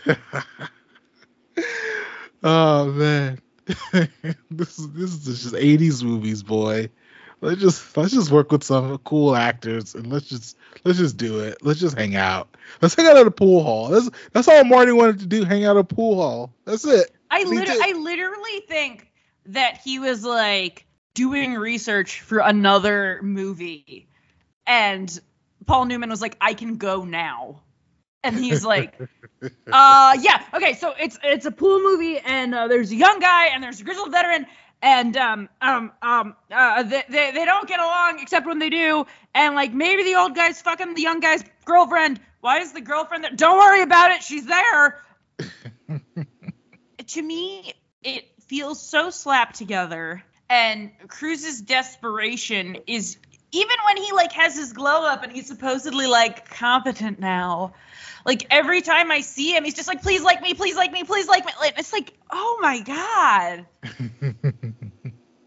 [0.00, 0.18] driving?
[2.42, 3.38] oh man,
[4.50, 6.90] this is this is just '80s movies, boy.
[7.40, 11.40] Let's just let's just work with some cool actors and let's just let's just do
[11.40, 11.58] it.
[11.62, 12.56] Let's just hang out.
[12.82, 13.88] Let's hang out at a pool hall.
[13.88, 15.44] That's that's all Marty wanted to do.
[15.44, 16.52] Hang out at a pool hall.
[16.64, 17.14] That's it.
[17.30, 17.80] I Me liter- too.
[17.80, 19.12] I literally think
[19.46, 24.08] that he was like doing research for another movie,
[24.66, 25.20] and
[25.64, 27.62] Paul Newman was like, "I can go now,"
[28.24, 28.98] and he's like,
[29.42, 33.46] "Uh, yeah, okay, so it's it's a pool movie, and uh, there's a young guy,
[33.46, 34.46] and there's a grizzled veteran."
[34.80, 39.06] And um um um uh they, they they don't get along except when they do
[39.34, 42.20] and like maybe the old guy's fucking the young guy's girlfriend.
[42.40, 43.32] Why is the girlfriend there?
[43.34, 44.22] Don't worry about it.
[44.22, 45.02] She's there
[47.08, 50.22] to me, it feels so slapped together.
[50.50, 53.18] And Cruise's desperation is
[53.52, 57.74] even when he like has his glow up and he's supposedly like competent now.
[58.24, 61.04] Like every time I see him, he's just like, please like me, please like me,
[61.04, 61.52] please like me.
[61.76, 63.66] It's like, oh my god.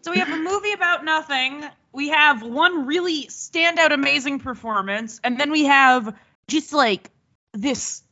[0.02, 1.64] So we have a movie about nothing.
[1.92, 6.16] We have one really standout amazing performance, and then we have
[6.48, 7.10] just like
[7.52, 8.02] this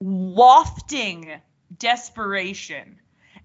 [0.00, 1.40] wafting
[1.78, 2.98] desperation.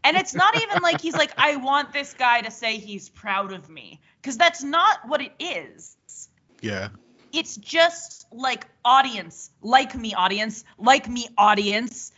[0.03, 3.51] And it's not even like he's like, I want this guy to say he's proud
[3.51, 4.01] of me.
[4.21, 5.95] Because that's not what it is.
[6.61, 6.89] yeah.
[7.33, 12.11] It's just like audience, like me, audience, like me, audience.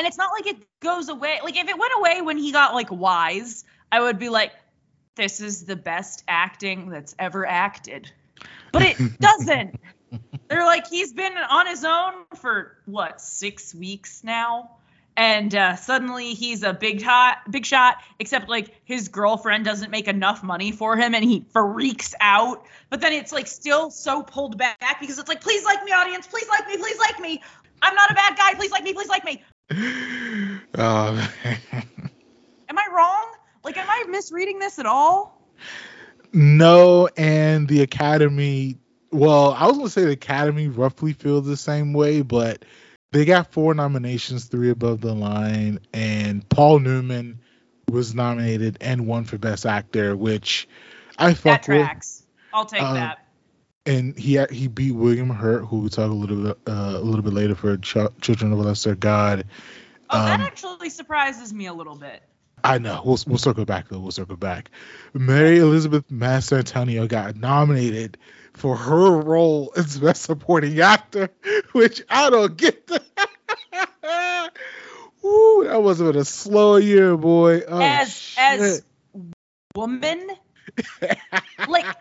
[0.00, 1.40] And it's not like it goes away.
[1.44, 4.52] Like if it went away when he got like wise, I would be like,
[5.14, 8.10] this is the best acting that's ever acted.
[8.72, 9.78] But it doesn't.
[10.48, 14.78] They're like he's been on his own for what six weeks now,
[15.18, 17.98] and uh, suddenly he's a big hot, big shot.
[18.18, 22.64] Except like his girlfriend doesn't make enough money for him, and he freaks out.
[22.88, 26.26] But then it's like still so pulled back because it's like, please like me, audience,
[26.26, 27.42] please like me, please like me.
[27.82, 28.54] I'm not a bad guy.
[28.54, 29.42] Please like me, please like me.
[30.78, 31.58] Oh, man.
[32.68, 33.26] Am I wrong?
[33.64, 35.40] Like, am I misreading this at all?
[36.32, 38.78] No, and the Academy.
[39.10, 42.64] Well, I was gonna say the Academy roughly feels the same way, but
[43.12, 47.40] they got four nominations, three above the line, and Paul Newman
[47.90, 50.68] was nominated and won for Best Actor, which
[51.18, 51.80] I That fuck with.
[51.80, 52.22] tracks.
[52.52, 53.18] I'll take Uh, that.
[53.86, 57.22] And he he beat William Hurt, who we'll talk a little bit uh, a little
[57.22, 59.46] bit later for Ch- Children of a Lesser God.
[60.10, 62.22] Oh, that um, actually surprises me a little bit.
[62.62, 63.02] I know.
[63.04, 63.98] We'll we'll circle back though.
[64.00, 64.70] We'll circle back.
[65.14, 68.18] Mary Elizabeth Mastrantonio got nominated
[68.52, 71.30] for her role as Best Supporting Actor,
[71.72, 72.90] which I don't get.
[74.02, 74.52] That.
[75.24, 77.62] Ooh, that was a slow year, boy.
[77.68, 78.82] Oh, as as
[79.74, 80.30] woman
[81.68, 81.96] like I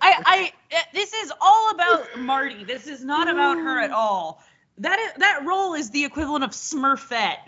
[0.00, 2.64] I uh, this is all about Marty.
[2.64, 4.42] This is not about her at all.
[4.78, 7.38] That is, that role is the equivalent of Smurfette.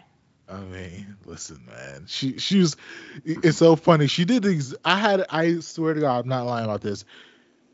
[0.48, 2.04] I mean, listen, man.
[2.07, 2.76] She she was.
[3.24, 4.07] It's so funny.
[4.07, 4.46] She did.
[4.46, 5.26] Ex- I had.
[5.28, 7.04] I swear to God, I'm not lying about this.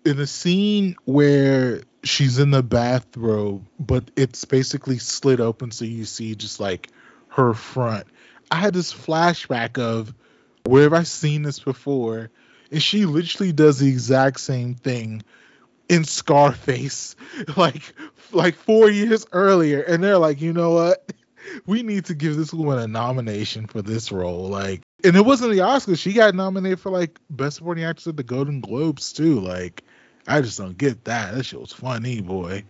[0.04, 6.04] In the scene where she's in the bathrobe, but it's basically slit open, so you
[6.04, 6.90] see just like
[7.28, 8.06] her front.
[8.50, 10.12] I had this flashback of
[10.66, 12.30] where have I seen this before?
[12.70, 15.22] And she literally does the exact same thing
[15.88, 17.16] in Scarface,
[17.56, 17.94] like
[18.32, 19.82] like four years earlier.
[19.82, 21.12] And they're like, you know what?
[21.66, 24.48] we need to give this woman a nomination for this role.
[24.48, 25.98] Like, and it wasn't the Oscars.
[25.98, 29.40] She got nominated for like Best Supporting Actress at the Golden Globes too.
[29.40, 29.84] Like,
[30.26, 31.34] I just don't get that.
[31.34, 32.64] That shit was funny, boy.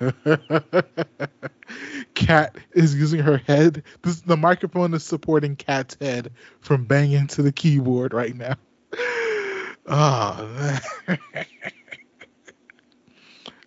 [2.14, 3.82] Kat is using her head.
[4.02, 8.54] This the microphone is supporting Kat's head from banging to the keyboard right now.
[9.86, 11.06] Oh man.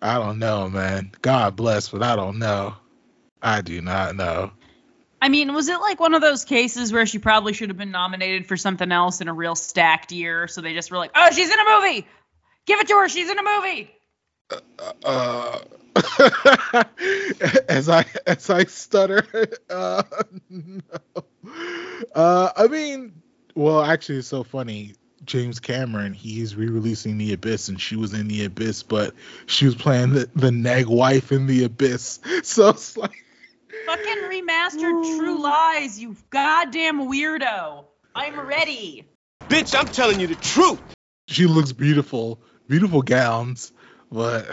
[0.02, 1.12] I don't know, man.
[1.22, 2.74] God bless, but I don't know.
[3.40, 4.50] I do not know.
[5.22, 7.90] I mean, was it like one of those cases where she probably should have been
[7.90, 10.46] nominated for something else in a real stacked year?
[10.48, 12.06] So they just were like, "Oh, she's in a movie.
[12.66, 13.08] Give it to her.
[13.08, 13.90] She's in a movie."
[14.50, 15.58] Uh, uh, uh
[17.68, 19.26] as I as I stutter.
[19.70, 20.02] Uh,
[20.50, 20.80] no.
[22.14, 23.22] uh, I mean,
[23.54, 24.94] well, actually, it's so funny.
[25.24, 29.14] James Cameron, he's re-releasing The Abyss, and she was in The Abyss, but
[29.46, 32.20] she was playing the, the neg wife in The Abyss.
[32.42, 33.24] So it's like,
[33.86, 37.84] Fucking remastered True Lies, you goddamn weirdo.
[38.14, 39.06] I'm ready.
[39.48, 40.80] Bitch, I'm telling you the truth.
[41.26, 43.72] she looks beautiful, beautiful gowns,
[44.14, 44.46] but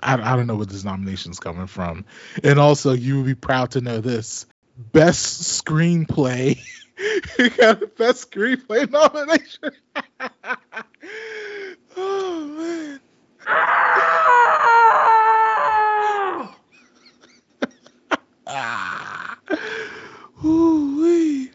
[0.00, 2.04] I, I don't know where this nomination's coming from.
[2.44, 6.60] And also, you would be proud to know this: best screenplay.
[7.38, 9.72] you got a best screenplay nomination.
[11.96, 13.00] oh man.
[18.46, 19.36] Ah.
[20.44, 21.50] Ooh-wee.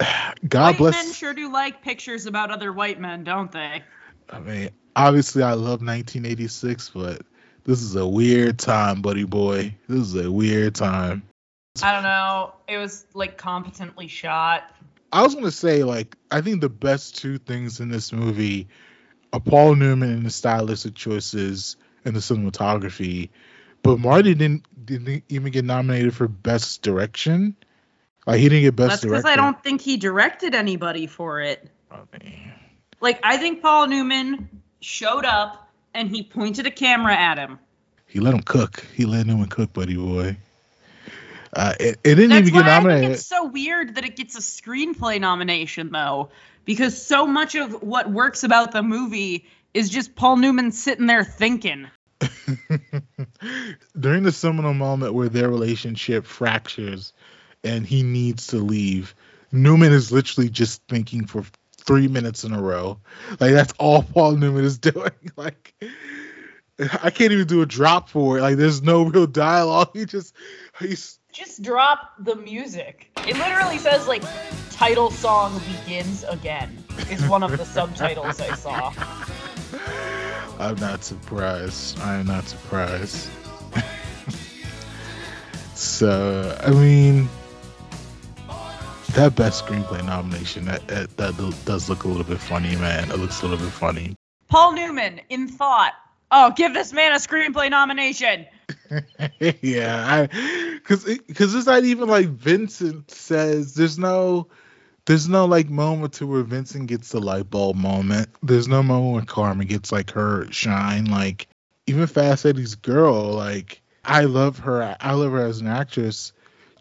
[0.48, 0.94] God white bless.
[0.94, 3.84] men sure do like pictures about other white men, don't they?
[4.30, 7.22] I mean, obviously, I love 1986, but
[7.64, 9.74] this is a weird time, buddy boy.
[9.88, 11.22] This is a weird time.
[11.82, 12.54] I don't know.
[12.66, 14.64] It was like competently shot.
[15.12, 18.68] I was gonna say, like, I think the best two things in this movie
[19.32, 23.28] are Paul Newman and the stylistic choices and the cinematography,
[23.82, 27.56] but Marty didn't didn't even get nominated for best direction.
[28.26, 29.24] Like, he didn't get best That's because.
[29.24, 31.68] I don't think he directed anybody for it.
[31.90, 32.00] I
[33.00, 34.48] Like I think Paul Newman
[34.80, 37.58] showed up and he pointed a camera at him.
[38.06, 38.86] he let him cook.
[38.94, 40.36] He let Newman cook, buddy boy.
[41.52, 44.14] Uh, it, it didn't That's even get why I think it's so weird that it
[44.14, 46.28] gets a screenplay nomination though,
[46.66, 51.24] because so much of what works about the movie is just Paul Newman sitting there
[51.24, 51.88] thinking.
[53.98, 57.12] during the seminal moment where their relationship fractures
[57.64, 59.14] and he needs to leave,
[59.52, 61.44] Newman is literally just thinking for
[61.86, 62.98] three minutes in a row.
[63.40, 65.12] Like that's all Paul Newman is doing.
[65.36, 65.74] Like
[66.78, 68.42] I can't even do a drop for it.
[68.42, 69.90] Like there's no real dialogue.
[69.94, 70.34] He just
[70.78, 73.10] he's Just drop the music.
[73.26, 74.22] It literally says like
[74.70, 76.76] title song begins again.
[77.10, 78.92] Is one of the subtitles I saw.
[80.58, 81.98] I'm not surprised.
[82.00, 83.28] I'm not surprised.
[85.74, 87.28] so I mean
[89.16, 93.10] that best screenplay nomination that, that that does look a little bit funny, man.
[93.10, 94.14] It looks a little bit funny.
[94.48, 95.94] Paul Newman in thought.
[96.30, 98.46] Oh, give this man a screenplay nomination.
[99.62, 103.74] yeah, I because because it's not even like Vincent says.
[103.74, 104.48] There's no
[105.06, 108.28] there's no like moment to where Vincent gets the light bulb moment.
[108.42, 111.06] There's no moment when Carmen gets like her shine.
[111.06, 111.48] Like
[111.86, 113.32] even Fast Eddie's girl.
[113.32, 114.94] Like I love her.
[115.00, 116.34] I love her as an actress.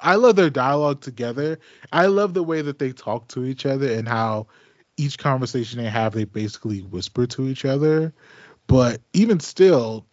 [0.05, 1.59] I love their dialogue together.
[1.91, 4.47] I love the way that they talk to each other and how
[4.97, 8.13] each conversation they have, they basically whisper to each other.
[8.67, 10.05] But even still,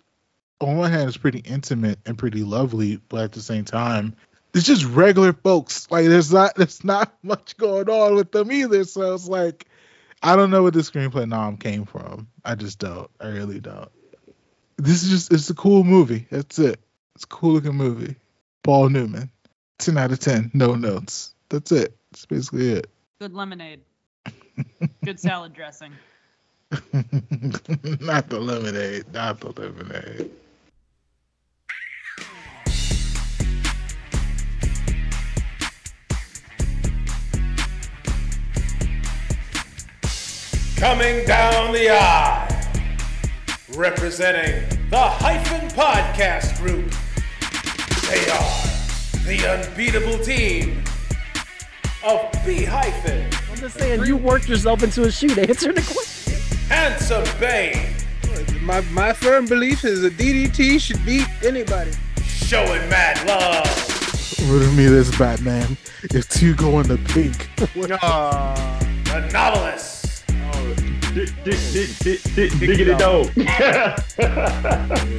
[0.61, 4.17] on one hand, it's pretty intimate and pretty lovely, but at the same time,
[4.55, 5.91] it's just regular folks.
[5.91, 8.85] Like there's not there's not much going on with them either.
[8.85, 9.67] So it's like
[10.23, 12.29] I don't know where the screenplay nom came from.
[12.45, 13.11] I just don't.
[13.21, 13.91] I really don't.
[14.79, 16.27] This is just it's a cool movie.
[16.31, 16.81] That's it.
[17.15, 18.17] It's a cool looking movie.
[18.63, 19.31] Paul Newman.
[19.79, 20.51] Ten out of ten.
[20.55, 21.35] No notes.
[21.49, 21.97] That's it.
[22.11, 22.91] That's basically it.
[23.21, 23.81] Good lemonade.
[25.05, 25.93] Good salad dressing.
[28.01, 29.05] not the lemonade.
[29.13, 30.31] Not the lemonade.
[40.77, 42.49] Coming down the aisle,
[43.75, 46.93] representing the Hyphen Podcast Group,
[48.11, 48.62] they are
[49.25, 50.83] the unbeatable team
[52.05, 53.31] of B Hyphen.
[53.51, 55.39] I'm just saying, you worked yourself into a shoot.
[55.39, 56.35] Answer the question.
[56.69, 57.95] Handsome Bane.
[58.63, 61.93] My, my firm belief is that DDT should beat anybody.
[62.25, 63.67] Showing mad love.
[64.51, 65.77] What do me this Batman?
[66.03, 67.49] If two go in the pink.
[69.13, 70.25] The novelist.
[71.15, 73.27] Diggity dog.
[73.37, 73.47] and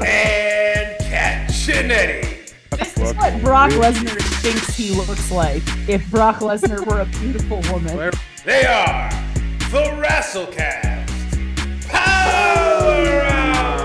[0.01, 2.42] Kat Chinetti.
[3.03, 7.59] This is what Brock Lesnar thinks he looks like if Brock Lesnar were a beautiful
[7.69, 8.11] woman.
[8.45, 9.09] They are
[9.71, 13.83] the Wrestlecast Power Hour.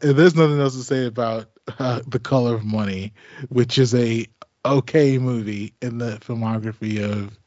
[0.00, 3.14] There's nothing else to say about uh, the color of money,
[3.48, 4.26] which is a
[4.66, 7.38] okay movie in the filmography of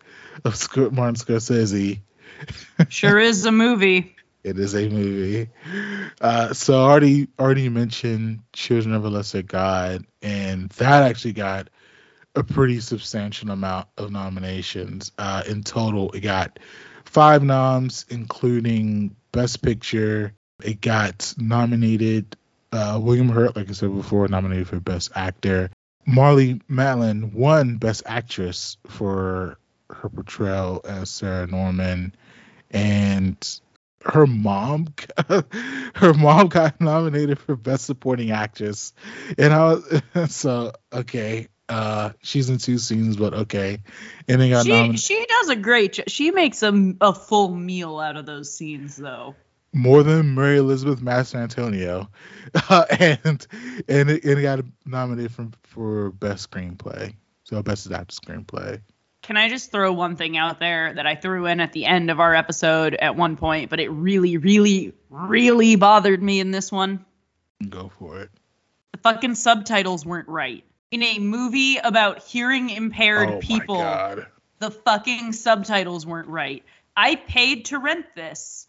[0.46, 2.00] of Sc- Martin Scorsese.
[2.90, 4.15] Sure is a movie.
[4.46, 5.50] It is a movie.
[6.22, 11.70] Uh, so already already mentioned Children of a Lesser God, and that actually got
[12.36, 15.12] a pretty substantial amount of nominations.
[15.18, 16.60] Uh, in total, it got
[17.06, 20.34] five noms, including Best Picture.
[20.64, 22.38] It got nominated.
[22.72, 25.72] Uh, William Hurt, like I said before, nominated for Best Actor.
[26.08, 29.58] Marlee Matlin won Best Actress for
[29.90, 32.14] her portrayal as Sarah Norman,
[32.70, 33.60] and
[34.06, 34.88] her mom,
[35.96, 38.94] her mom got nominated for Best Supporting Actress,
[39.38, 40.02] and I was
[40.36, 41.48] so okay.
[41.68, 43.80] Uh, she's in two scenes, but okay.
[44.28, 46.10] And then got She nominated she does a great job.
[46.10, 49.36] She makes a, a full meal out of those scenes though.
[49.74, 52.08] more than Mary Elizabeth Mastrantonio,
[52.70, 53.48] uh, and
[53.88, 58.82] and it, and it got nominated for for Best Screenplay, so Best Adapted Screenplay.
[59.26, 62.12] Can I just throw one thing out there that I threw in at the end
[62.12, 66.72] of our episode at one point, but it really, really, really bothered me in this
[66.72, 67.04] one?
[67.68, 68.30] Go for it.
[68.92, 70.64] The fucking subtitles weren't right.
[70.92, 74.28] In a movie about hearing impaired Oh my people, God.
[74.60, 76.64] the fucking subtitles weren't right.
[76.96, 78.68] I paid to rent this,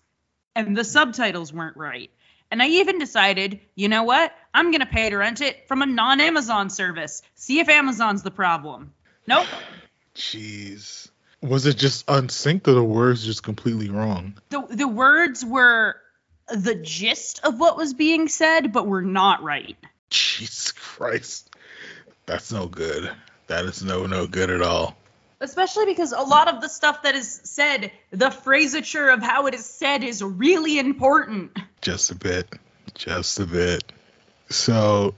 [0.55, 2.11] and the subtitles weren't right.
[2.51, 4.33] And I even decided, you know what?
[4.55, 7.23] I'm going to pay to rent it from a non Amazon service.
[7.35, 8.95] See if Amazon's the problem.
[9.27, 9.47] Nope.
[10.17, 11.11] Jeez.
[11.43, 14.35] Was it just unsynced or the words just completely wrong?
[14.49, 15.97] the the words were
[16.49, 19.77] the gist of what was being said, but were not right.
[20.11, 21.55] Jesus Christ.
[22.25, 23.13] That's no good.
[23.49, 24.97] That is no no good at all.
[25.41, 29.55] Especially because a lot of the stuff that is said, the phrasature of how it
[29.55, 31.55] is said is really important.
[31.83, 32.49] Just a bit.
[32.95, 33.85] Just a bit.
[34.49, 35.15] So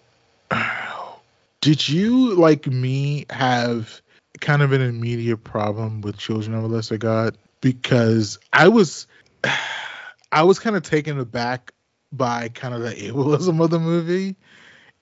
[1.61, 4.03] did you like me have
[4.41, 7.37] kind of an immediate problem with Children of a Lesser God?
[7.61, 9.07] Because I was
[10.33, 11.73] I was kind of taken aback
[12.13, 14.37] by kind of the ableism of the movie.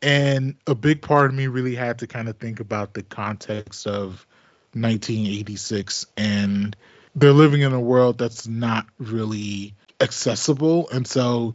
[0.02, 3.86] And a big part of me really had to kind of think about the context
[3.86, 4.26] of
[4.74, 6.76] 1986 and
[7.14, 11.54] they're living in a world that's not really accessible and so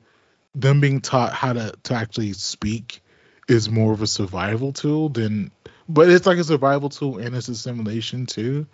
[0.55, 3.03] them being taught how to, to actually speak
[3.47, 5.51] is more of a survival tool than
[5.93, 8.65] but it's like a survival tool and it's assimilation too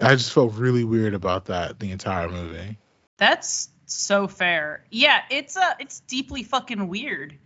[0.00, 2.76] i just felt really weird about that the entire movie
[3.18, 4.84] That's so fair.
[4.90, 7.36] Yeah, it's a it's deeply fucking weird.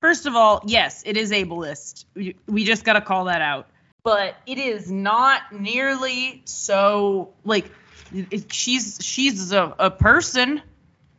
[0.00, 2.06] First of all, yes, it is ableist.
[2.14, 3.68] We, we just got to call that out.
[4.02, 7.70] But it is not nearly so like
[8.12, 10.62] it, she's she's a, a person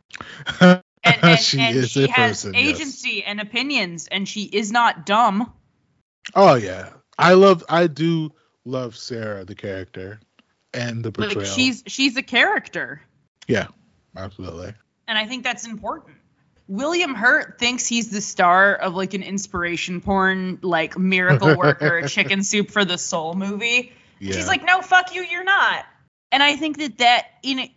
[0.60, 2.74] and, and, she and is she a has person yes.
[2.74, 5.52] agency and opinions and she is not dumb.
[6.34, 8.32] oh yeah i love i do
[8.64, 10.20] love sarah the character
[10.74, 13.02] and the portrayal Like she's she's a character.
[13.48, 13.68] yeah
[14.16, 14.74] absolutely
[15.08, 16.16] and I think that's important.
[16.68, 22.42] William Hurt thinks he's the star of like an inspiration porn, like Miracle Worker, Chicken
[22.44, 23.92] Soup for the Soul movie.
[24.20, 24.32] Yeah.
[24.34, 25.84] She's like, no, fuck you, you're not.
[26.30, 27.70] And I think that that in it,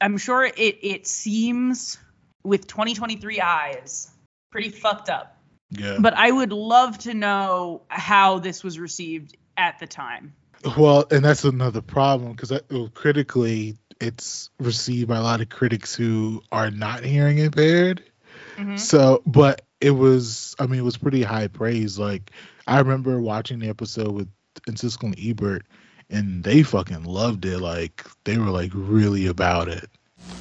[0.00, 1.98] I'm sure it it seems
[2.42, 4.10] with 2023 eyes
[4.50, 5.38] pretty fucked up.
[5.78, 10.34] Yeah But I would love to know how this was received at the time.
[10.76, 12.52] Well, and that's another problem because
[12.94, 18.02] critically, it's received by a lot of critics who are not hearing impaired.
[18.56, 18.78] Mhm.
[18.78, 21.98] So, but it was, I mean, it was pretty high praise.
[21.98, 22.30] Like,
[22.66, 24.28] I remember watching the episode with
[24.66, 25.66] and Siskel and Ebert,
[26.10, 27.58] and they fucking loved it.
[27.58, 29.90] Like, they were like really about it.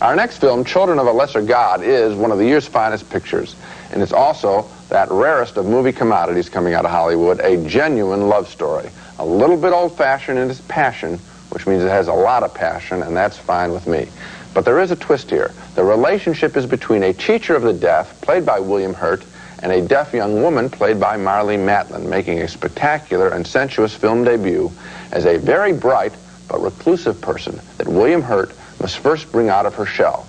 [0.02, 3.56] Our next film, Children of a Lesser God, is one of the year's finest pictures.
[3.92, 8.50] And it's also that rarest of movie commodities coming out of Hollywood, a genuine love
[8.50, 8.90] story.
[9.20, 11.20] A little bit old-fashioned in its passion,
[11.52, 14.08] which means it has a lot of passion, and that's fine with me.
[14.56, 15.52] But there is a twist here.
[15.76, 19.24] The relationship is between a teacher of the deaf, played by William Hurt,
[19.62, 24.24] and a deaf young woman played by Marlee Matlin, making a spectacular and sensuous film
[24.24, 24.72] debut
[25.12, 26.14] as a very bright
[26.48, 28.52] but reclusive person that William Hurt
[28.82, 30.28] must first bring out of her shell.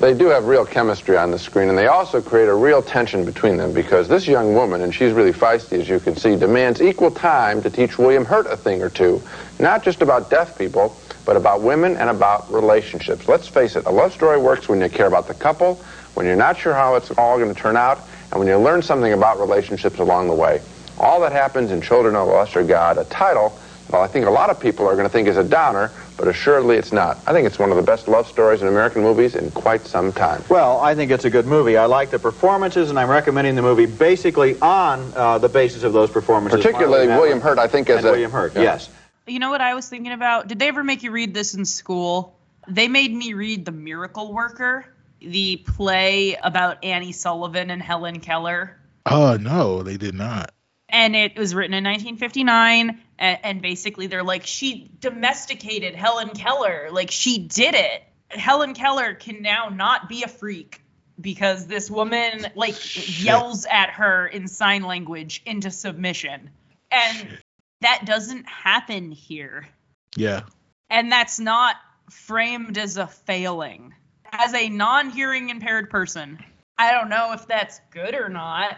[0.00, 3.24] They do have real chemistry on the screen, and they also create a real tension
[3.24, 6.82] between them because this young woman, and she's really feisty as you can see, demands
[6.82, 9.22] equal time to teach William Hurt a thing or two,
[9.58, 13.28] not just about deaf people, but about women and about relationships.
[13.28, 15.76] Let's face it, a love story works when you care about the couple,
[16.14, 17.98] when you're not sure how it's all going to turn out,
[18.30, 20.60] and when you learn something about relationships along the way.
[20.98, 23.58] All that happens in Children of a Lesser God, a title,
[23.90, 26.28] well, I think a lot of people are going to think is a downer, but
[26.28, 27.18] assuredly it's not.
[27.26, 30.12] I think it's one of the best love stories in American movies in quite some
[30.12, 30.42] time.
[30.48, 31.76] Well, I think it's a good movie.
[31.76, 35.92] I like the performances, and I'm recommending the movie basically on uh, the basis of
[35.92, 36.62] those performances.
[36.62, 38.54] Particularly Marlee William Matlin Hurt, I think, as and a- William Hurt.
[38.54, 38.62] Yeah.
[38.62, 38.90] Yes.
[39.26, 40.48] You know what I was thinking about?
[40.48, 42.36] Did they ever make you read this in school?
[42.68, 44.86] They made me read The Miracle Worker,
[45.20, 48.76] the play about Annie Sullivan and Helen Keller.
[49.06, 50.52] Oh no, they did not.
[50.94, 53.00] And it was written in 1959.
[53.18, 56.88] And, and basically, they're like, she domesticated Helen Keller.
[56.92, 58.04] Like, she did it.
[58.28, 60.80] Helen Keller can now not be a freak
[61.20, 62.76] because this woman like
[63.22, 66.50] yells at her in sign language into submission.
[66.90, 67.38] And
[67.80, 69.68] that doesn't happen here.
[70.16, 70.42] Yeah.
[70.90, 71.76] And that's not
[72.10, 73.94] framed as a failing.
[74.32, 76.38] As a non hearing impaired person,
[76.78, 78.76] I don't know if that's good or not,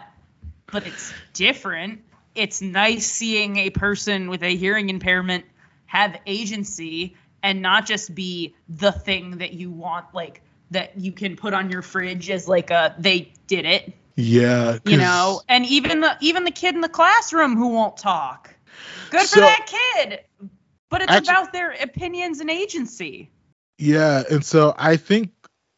[0.71, 2.01] but it's different.
[2.37, 5.43] It's nice seeing a person with a hearing impairment
[5.87, 11.35] have agency and not just be the thing that you want, like that you can
[11.35, 14.77] put on your fridge as like a they did it, Yeah.
[14.85, 15.41] You know.
[15.49, 18.53] And even the even the kid in the classroom who won't talk,
[19.09, 19.65] good for So- that
[19.95, 20.19] kid.
[20.89, 23.29] But it's Actu- about their opinions and agency.
[23.77, 25.31] Yeah, and so I think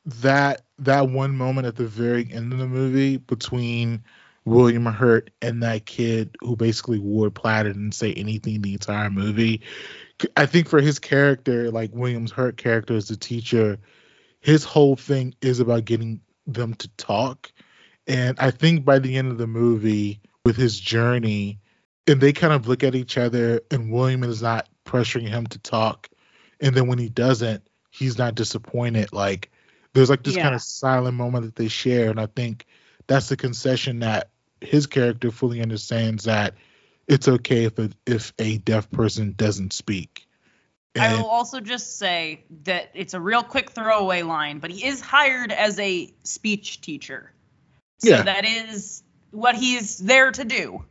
[0.05, 4.03] that that one moment at the very end of the movie between
[4.49, 9.09] William Hurt and that kid who basically wore plaid and didn't say anything the entire
[9.09, 9.61] movie,
[10.35, 13.77] I think for his character, like William's Hurt character as a teacher,
[14.41, 17.51] his whole thing is about getting them to talk.
[18.07, 21.59] And I think by the end of the movie, with his journey,
[22.07, 25.59] and they kind of look at each other, and William is not pressuring him to
[25.59, 26.09] talk.
[26.59, 29.13] And then when he doesn't, he's not disappointed.
[29.13, 29.51] Like
[29.93, 32.09] there's like this kind of silent moment that they share.
[32.09, 32.65] And I think
[33.07, 34.29] that's the concession that
[34.61, 36.55] his character fully understands that
[37.07, 40.27] it's okay if a, if a deaf person doesn't speak.
[40.97, 45.01] I will also just say that it's a real quick throwaway line, but he is
[45.01, 47.31] hired as a speech teacher.
[47.99, 48.23] So Yeah.
[48.23, 50.83] that is what he's there to do.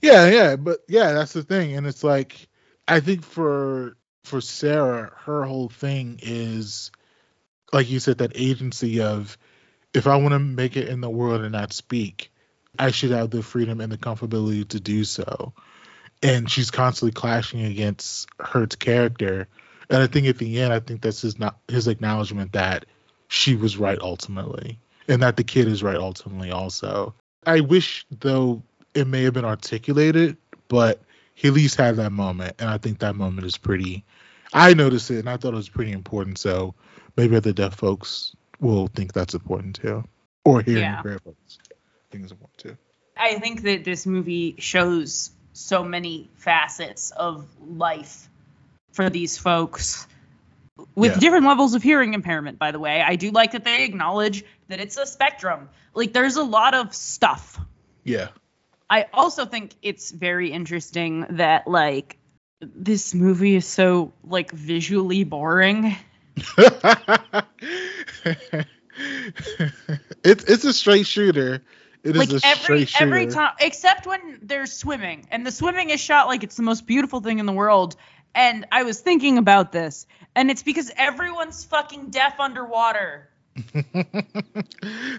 [0.00, 2.48] Yeah, yeah, but yeah, that's the thing, and it's like
[2.88, 6.90] I think for for Sarah, her whole thing is
[7.72, 9.38] like you said that agency of
[9.94, 12.31] if I want to make it in the world and not speak,
[12.78, 15.52] I should have the freedom and the comfortability to do so.
[16.22, 19.48] And she's constantly clashing against Hurt's character,
[19.90, 22.86] and I think at the end, I think that's his not his acknowledgement that
[23.28, 27.14] she was right ultimately, and that the kid is right ultimately also.
[27.44, 28.62] I wish though
[28.94, 30.36] it may have been articulated,
[30.68, 31.00] but
[31.34, 34.04] he at least had that moment, and I think that moment is pretty.
[34.52, 36.38] I noticed it, and I thought it was pretty important.
[36.38, 36.74] So
[37.16, 40.04] maybe other deaf folks will think that's important too,
[40.44, 40.98] or hearing Yeah.
[40.98, 41.58] impaired folks
[42.12, 42.76] think it's important too.
[43.16, 48.28] I think that this movie shows so many facets of life
[48.92, 50.06] for these folks
[50.94, 51.18] with Yeah.
[51.18, 53.02] different levels of hearing impairment, by the way.
[53.02, 55.68] I do like that they acknowledge that it's a spectrum.
[55.94, 57.58] Like, there's a lot of stuff.
[58.04, 58.28] Yeah.
[58.88, 62.18] I also think it's very interesting that, like,
[62.60, 65.96] this movie is so, like, visually boring.
[70.24, 71.62] it's it's a straight shooter.
[72.04, 76.00] It is like a every every time except when they're swimming and the swimming is
[76.00, 77.96] shot like it's the most beautiful thing in the world
[78.34, 83.28] and i was thinking about this and it's because everyone's fucking deaf underwater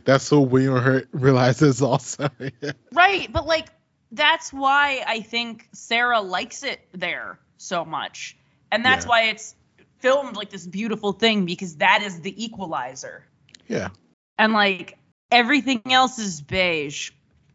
[0.06, 2.30] That's what William Hurt realizes also.
[2.92, 3.68] right but like
[4.12, 8.38] that's why i think sarah likes it there so much
[8.72, 9.10] and that's Yeah.
[9.10, 9.56] why it's
[10.00, 13.24] filmed like this beautiful thing because that is the equalizer
[13.68, 13.90] yeah.
[14.38, 14.98] and like
[15.34, 17.12] everything else is beige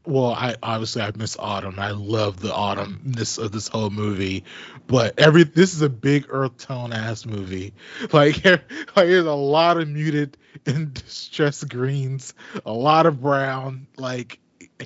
[0.06, 1.78] Well, I obviously I miss autumn.
[1.78, 4.44] I love the autumnness of this whole movie,
[4.86, 7.74] but every this is a big earth tone ass movie.
[8.12, 8.60] Like, like
[8.94, 12.34] there's a lot of muted and distressed greens,
[12.66, 14.40] a lot of brown, like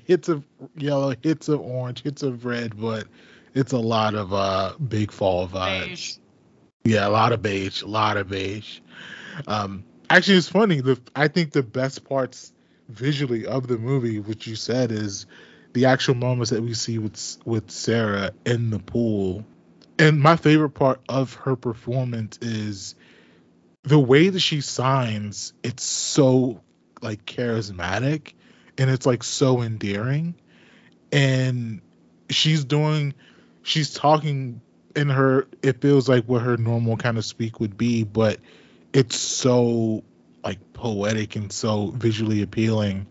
[0.07, 0.45] hits of
[0.77, 3.07] yellow, hits of orange, hits of red, but
[3.55, 5.89] it's a lot of uh big fall vibes.
[5.89, 6.17] beige
[6.85, 8.81] Yeah, a lot of beige, a lot of beige.
[9.47, 10.81] Um, actually, it's funny.
[10.81, 12.52] The I think the best parts
[12.93, 15.27] visually of the movie, which you said, is
[15.73, 19.45] the actual moments that we see with with Sarah in the pool.
[19.99, 22.95] And my favorite part of her performance is
[23.83, 25.53] the way that she signs.
[25.63, 26.61] It's so
[27.01, 28.33] like charismatic,
[28.79, 30.35] and it's like so endearing.
[31.11, 31.83] And
[32.31, 33.15] she's doing,
[33.63, 34.61] she's talking
[34.95, 38.39] in her it feels like what her normal kind of speak would be but
[38.93, 40.03] it's so
[40.45, 43.07] like poetic and so visually appealing.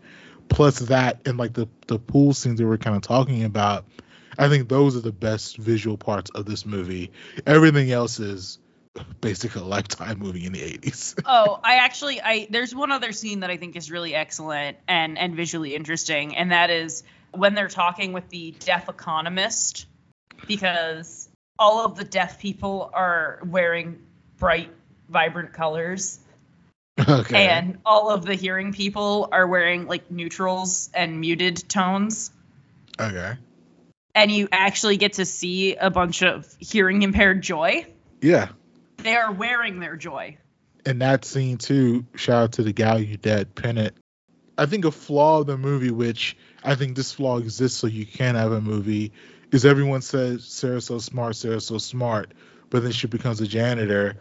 [0.50, 3.86] Plus that and like the the pool scenes that we're kind of talking about
[4.38, 7.12] i think those are the best visual parts of this movie.
[7.46, 8.60] Everything else is
[9.22, 13.42] basically a lifetime movie in the 80s oh, I actually I there's one other scene
[13.42, 17.04] that I think is really excellent and and visually interesting, and that is
[17.34, 19.86] when they're talking with the deaf economist,
[20.48, 24.02] because all of the deaf people are wearing
[24.38, 24.72] bright,
[25.08, 26.20] vibrant colors,
[27.00, 32.32] okay and all of the hearing people are wearing like neutrals and muted tones.
[33.00, 33.36] okay
[34.14, 37.86] And you actually get to see a bunch of hearing impaired joy.
[38.22, 38.50] yeah
[38.98, 40.38] They are wearing their joy.
[40.86, 43.94] in that scene too, shout out to the Gallaudet Pennant.
[44.58, 48.06] I think a flaw of the movie, which I think this flaw exists so you
[48.06, 49.12] can have a movie,
[49.52, 52.34] is everyone says Sarah's so smart, Sarah's so smart,
[52.70, 54.18] but then she becomes a janitor.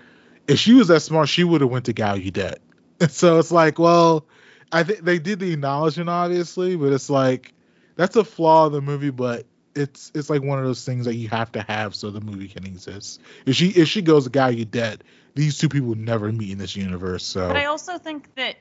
[0.50, 2.56] If she was that smart, she would have went to Gallaudet.
[3.00, 4.26] And so it's like, well,
[4.72, 7.54] I think they did the acknowledgement obviously, but it's like
[7.96, 11.14] that's a flaw of the movie, but it's it's like one of those things that
[11.14, 13.20] you have to have so the movie can exist.
[13.46, 15.00] If she if she goes to Gallaudet,
[15.34, 17.24] these two people never meet in this universe.
[17.24, 18.56] So But I also think that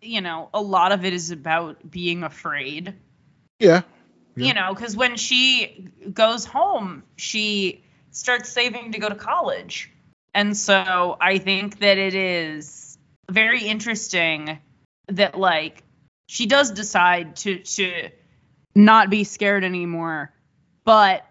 [0.00, 2.94] you know a lot of it is about being afraid.
[3.58, 3.82] yeah,
[4.36, 9.92] You know, because when she goes home, she starts saving to go to college,
[10.34, 12.98] and so I think that it is
[13.30, 14.58] very interesting
[15.08, 15.82] that like
[16.26, 18.10] she does decide to to
[18.74, 20.32] not be scared anymore,
[20.84, 21.24] but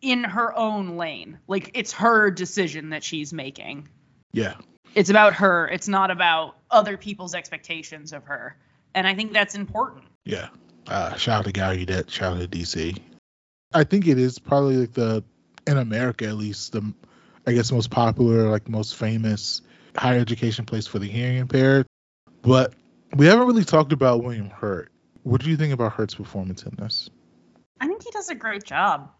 [0.00, 1.38] in her own lane.
[1.48, 3.88] Like it's her decision that she's making.
[4.32, 4.54] yeah,
[4.94, 5.68] It's about her.
[5.68, 8.56] It's not about other people's expectations of her.
[8.94, 10.04] And I think that's important.
[10.24, 10.48] yeah.
[10.88, 12.98] Uh, shout out to Gallaudet, shout out to DC.
[13.72, 15.22] I think it is probably like the
[15.64, 16.92] in America at least the
[17.46, 19.62] I guess most popular, like most famous
[19.96, 21.86] higher education place for the hearing impaired.
[22.42, 22.74] But
[23.14, 24.90] we haven't really talked about William Hurt.
[25.22, 27.10] What do you think about Hurt's performance in this?
[27.80, 29.10] I think he does a great job.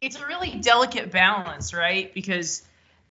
[0.00, 2.12] It's a really delicate balance, right?
[2.12, 2.62] Because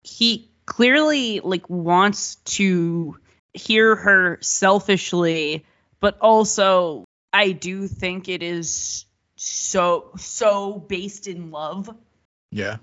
[0.03, 3.17] he clearly like wants to
[3.53, 5.65] hear her selfishly,
[5.99, 11.89] but also I do think it is so so based in love.
[12.51, 12.77] Yeah.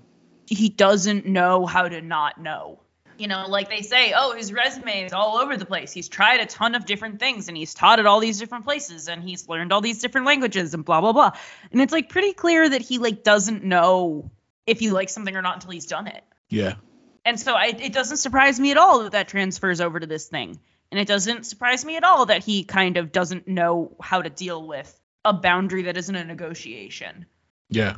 [0.51, 2.79] He doesn't know how to not know.
[3.17, 5.91] You know, like they say, oh, his resume is all over the place.
[5.91, 9.07] He's tried a ton of different things and he's taught at all these different places
[9.07, 11.31] and he's learned all these different languages and blah blah blah.
[11.71, 14.29] And it's like pretty clear that he like doesn't know
[14.65, 16.23] if he likes something or not until he's done it.
[16.49, 16.75] Yeah.
[17.23, 20.27] And so I, it doesn't surprise me at all that that transfers over to this
[20.27, 20.59] thing.
[20.91, 24.29] And it doesn't surprise me at all that he kind of doesn't know how to
[24.29, 27.25] deal with a boundary that isn't a negotiation.
[27.69, 27.97] Yeah.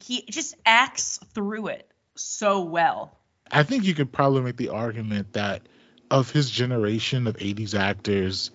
[0.00, 3.16] He just acts through it so well.
[3.50, 5.62] I think you could probably make the argument that
[6.10, 8.50] of his generation of 80s actors,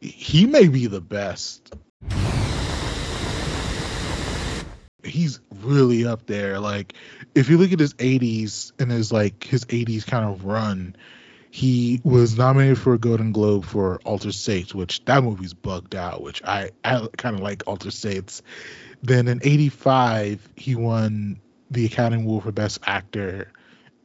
[0.00, 1.74] he may be the best.
[5.02, 6.58] He's really up there.
[6.60, 6.94] Like,
[7.34, 10.96] if you look at his 80s and his like his 80s kind of run,
[11.50, 16.20] he was nominated for a Golden Globe for Altered States, which that movie's bugged out,
[16.22, 18.42] which I, I kind of like Altered States.
[19.04, 21.38] Then in 85, he won
[21.70, 23.52] the Academy Award for Best Actor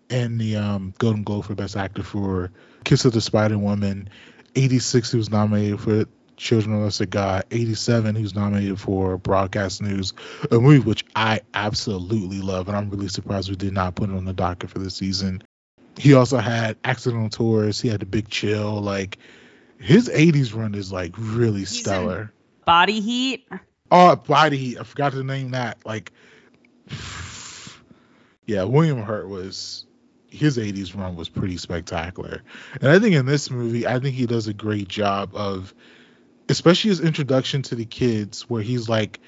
[0.10, 2.52] and the um, Golden Globe for Best Actor for
[2.84, 4.10] Kiss of the Spider Woman.
[4.56, 6.04] 86, he was nominated for
[6.36, 7.46] Children of the Lesser God.
[7.50, 10.12] 87, he was nominated for Broadcast News,
[10.52, 14.16] a movie which I absolutely love, and I'm really surprised we did not put it
[14.18, 15.42] on the docket for this season.
[15.98, 17.80] He also had Accidental Tours.
[17.80, 18.82] He had The Big Chill.
[18.82, 19.18] Like
[19.80, 22.34] his 80s run is like really stellar.
[22.66, 23.48] Body heat.
[23.92, 24.80] Oh, Body Heat.
[24.80, 25.86] I forgot to name that.
[25.86, 26.12] Like,
[28.46, 29.86] yeah, William Hurt was
[30.30, 32.44] his 80s run was pretty spectacular.
[32.82, 35.74] And I think in this movie, I think he does a great job of,
[36.48, 39.20] especially his introduction to the kids, where he's like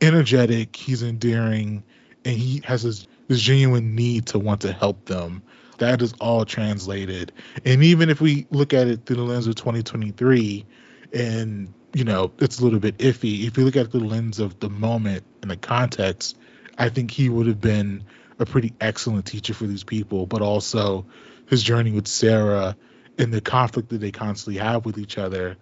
[0.00, 1.82] energetic, he's endearing,
[2.24, 5.42] and he has this, this genuine need to want to help them.
[5.78, 7.32] That is all translated.
[7.64, 10.64] And even if we look at it through the lens of 2023,
[11.12, 13.46] and you know, it's a little bit iffy.
[13.46, 16.36] If you look at the lens of the moment and the context,
[16.78, 18.04] I think he would have been
[18.38, 21.06] a pretty excellent teacher for these people, but also
[21.48, 22.76] his journey with Sarah
[23.18, 25.56] and the conflict that they constantly have with each other.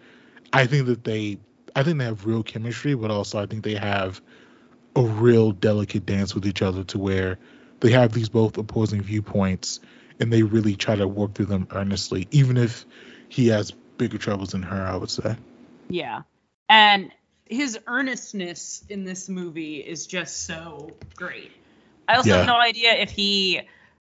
[0.53, 1.39] I think that they
[1.77, 4.20] I think they have real chemistry, but also I think they have
[4.97, 7.39] a real delicate dance with each other to where
[7.81, 9.81] they have these both opposing viewpoints
[10.20, 12.87] and they really try to work through them earnestly, even if
[13.29, 15.37] he has bigger troubles than her, I would say.
[15.89, 16.22] Yeah.
[16.68, 17.11] And
[17.47, 21.53] his earnestness in this movie is just so great.
[22.09, 22.37] I also Yeah.
[22.39, 23.62] have no idea if he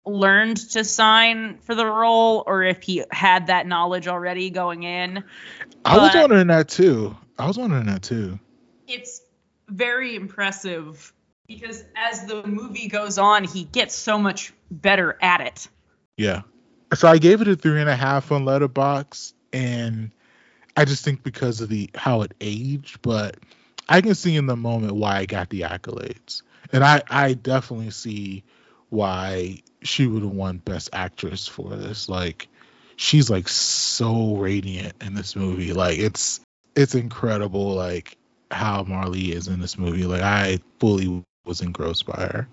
[0.06, 5.24] learned to sign for the role or if he had that knowledge already going in.
[5.84, 7.16] I was But- wondering that too.
[7.38, 8.40] I was wondering that too.
[8.88, 9.22] It's
[9.68, 11.12] very impressive
[11.48, 15.68] because as the movie goes on, he gets so much better at it.
[16.18, 16.42] Yeah.
[16.94, 20.12] So I gave it a three and a half on Letterboxd, and
[20.78, 23.38] I just think because of the how it aged, but
[23.88, 27.92] I can see in the moment why I got the accolades, and I I definitely
[27.92, 28.44] see
[28.90, 32.10] why she would have won Best Actress for this.
[32.10, 32.48] Like,
[32.96, 35.74] she's like so radiant in this movie.
[35.74, 36.42] Like, it's
[36.76, 37.74] it's incredible.
[37.74, 38.18] Like
[38.52, 40.06] how Marlee is in this movie.
[40.06, 42.48] Like, I fully was engrossed by her.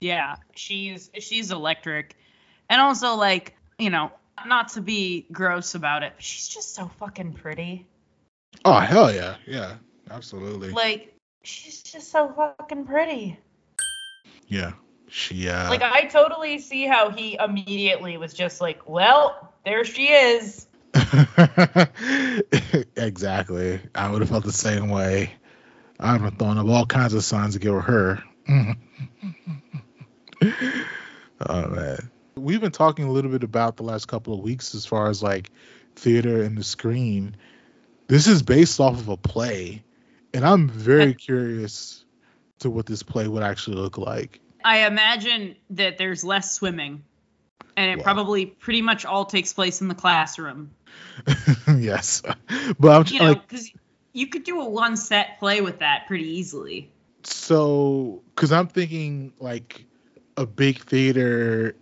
[0.00, 2.16] Yeah, she's she's electric.
[2.70, 4.12] And also like, you know,
[4.46, 7.86] Not to be gross about it, but she's just so fucking pretty.
[8.64, 9.74] Oh hell yeah, yeah,
[10.10, 10.70] absolutely.
[10.70, 13.38] Like, she's just so fucking pretty.
[14.46, 14.72] Yeah,
[15.08, 15.48] she.
[15.48, 20.66] uh Like, I totally see how he immediately was just like, well, there she is.
[22.96, 23.80] exactly.
[23.94, 25.34] I would have felt the same way.
[26.00, 28.22] I would have thrown up all kinds of signs to give her.
[28.48, 28.74] oh
[31.68, 32.10] man.
[32.38, 35.22] We've been talking a little bit about the last couple of weeks as far as
[35.22, 35.50] like
[35.96, 37.36] theater and the screen.
[38.06, 39.82] This is based off of a play,
[40.32, 42.04] and I'm very curious
[42.60, 44.40] to what this play would actually look like.
[44.64, 47.04] I imagine that there's less swimming,
[47.76, 50.70] and it probably pretty much all takes place in the classroom.
[51.76, 52.22] yes,
[52.78, 53.70] but I'm You know, like because
[54.12, 56.90] you could do a one set play with that pretty easily.
[57.22, 59.84] so because I'm thinking like
[60.36, 61.76] a big theater,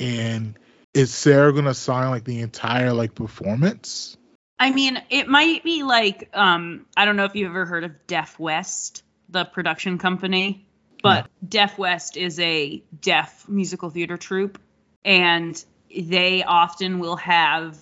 [0.00, 0.58] and
[0.94, 4.16] is Sarah gonna sign like the entire like performance?
[4.58, 8.06] I mean, it might be like um, I don't know if you've ever heard of
[8.06, 10.66] Deaf West, the production company,
[11.02, 14.58] but Deaf West is a deaf musical theater troupe,
[15.04, 15.62] and
[15.96, 17.78] they often will have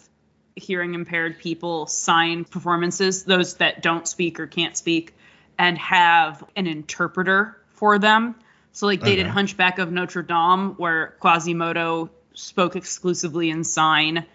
[0.54, 5.14] hearing impaired people sign performances, those that don't speak or can't speak,
[5.58, 8.34] and have an interpreter for them.
[8.76, 14.26] So, like they did Hunchback of Notre Dame, where Quasimodo spoke exclusively in sign,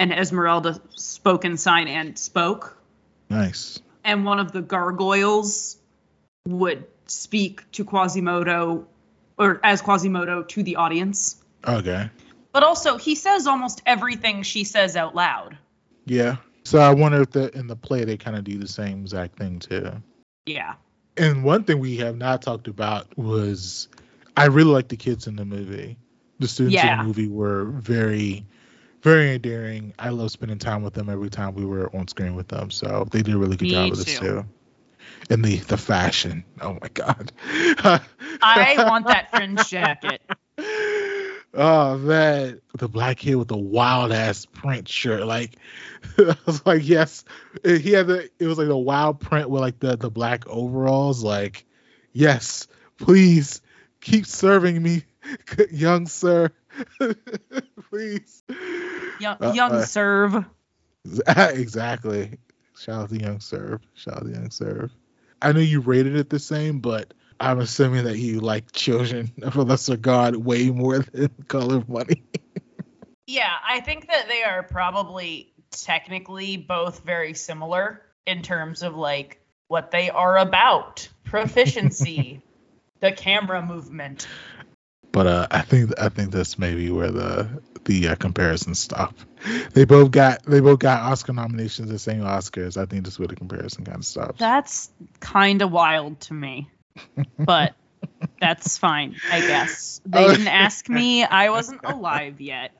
[0.00, 2.76] and Esmeralda spoke in sign and spoke.
[3.30, 3.78] Nice.
[4.02, 5.76] And one of the gargoyles
[6.44, 8.88] would speak to Quasimodo,
[9.38, 11.40] or as Quasimodo to the audience.
[11.64, 12.10] Okay.
[12.50, 15.56] But also, he says almost everything she says out loud.
[16.04, 16.38] Yeah.
[16.64, 19.38] So I wonder if the in the play they kind of do the same exact
[19.38, 20.02] thing too.
[20.46, 20.74] Yeah.
[21.16, 23.88] And one thing we have not talked about was
[24.36, 25.96] I really like the kids in the movie.
[26.40, 28.44] The students in the movie were very,
[29.02, 29.94] very endearing.
[29.98, 32.70] I love spending time with them every time we were on screen with them.
[32.70, 34.26] So they did a really good Me job with this too.
[34.26, 34.44] too.
[35.30, 36.44] And the the fashion.
[36.60, 37.32] Oh my god.
[38.42, 40.20] I want that fringe jacket.
[41.56, 45.24] Oh man, the black kid with the wild ass print shirt.
[45.26, 45.56] Like
[46.18, 47.24] I was like, yes.
[47.62, 51.22] He had the it was like the wild print with like the the black overalls.
[51.22, 51.64] Like,
[52.12, 52.66] yes,
[52.98, 53.62] please
[54.00, 55.04] keep serving me,
[55.70, 56.50] young sir.
[57.90, 58.42] please.
[59.20, 60.44] Young, Uh, young uh, serve.
[61.36, 62.38] exactly.
[62.76, 63.80] Shout out to Young Serve.
[63.94, 64.90] Shout out to Young Serve.
[65.40, 69.56] I know you rated it the same, but I'm assuming that you like Children of
[69.56, 72.22] a Lesser God way more than Color Money.
[73.26, 79.40] Yeah, I think that they are probably technically both very similar in terms of like
[79.68, 82.42] what they are about proficiency,
[83.00, 84.26] the camera movement.
[85.12, 89.14] But uh, I think I think that's maybe where the the uh, comparisons stop.
[89.72, 92.76] They both got they both got Oscar nominations, the same Oscars.
[92.76, 94.38] I think that's where the comparison kind of stops.
[94.38, 96.68] That's kind of wild to me,
[97.38, 97.74] but
[98.40, 100.00] that's fine, I guess.
[100.04, 101.24] They didn't ask me.
[101.24, 102.72] I wasn't alive yet.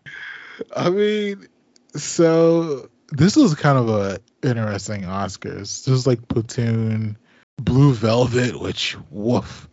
[0.75, 1.49] I mean,
[1.97, 5.85] so this was kind of a interesting Oscars.
[5.85, 7.17] This was like Platoon,
[7.57, 9.69] Blue Velvet, which woof,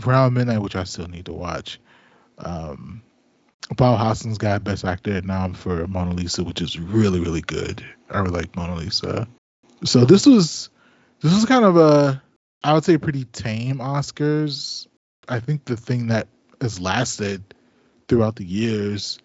[0.00, 1.80] Brown Midnight, which I still need to watch.
[2.38, 3.02] Um,
[3.76, 7.84] Paul Hoskins got Best Actor nom for Mona Lisa, which is really really good.
[8.10, 9.26] I really like Mona Lisa.
[9.84, 10.70] So this was
[11.20, 12.22] this was kind of a
[12.66, 14.88] I would say pretty tame Oscars.
[15.28, 16.26] I think the thing that
[16.60, 17.54] has lasted
[18.08, 19.20] throughout the years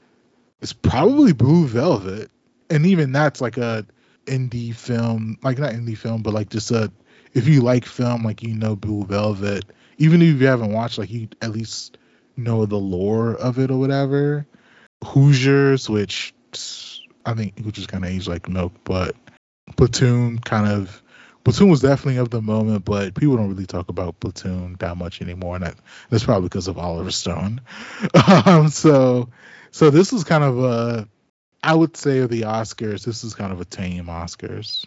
[0.60, 2.30] is probably Blue Velvet,
[2.70, 3.84] and even that's like a
[4.28, 6.92] indie film, like not indie film, but like just a
[7.34, 9.66] if you like film, like you know Blue Velvet.
[9.98, 11.98] Even if you haven't watched, like you at least
[12.38, 14.46] know the lore of it or whatever.
[15.04, 16.36] Hoosiers, which
[17.26, 19.16] I think Hoosiers kind of aged like milk, but
[19.78, 21.02] Platoon kind of
[21.44, 25.22] Platoon was definitely of the moment, but people don't really talk about Platoon that much
[25.22, 25.76] anymore, and that,
[26.10, 27.62] that's probably because of Oliver Stone.
[28.46, 29.30] um, so,
[29.72, 31.08] so this was kind of a,
[31.64, 34.86] I would say of the Oscars, this is kind of a tame Oscars.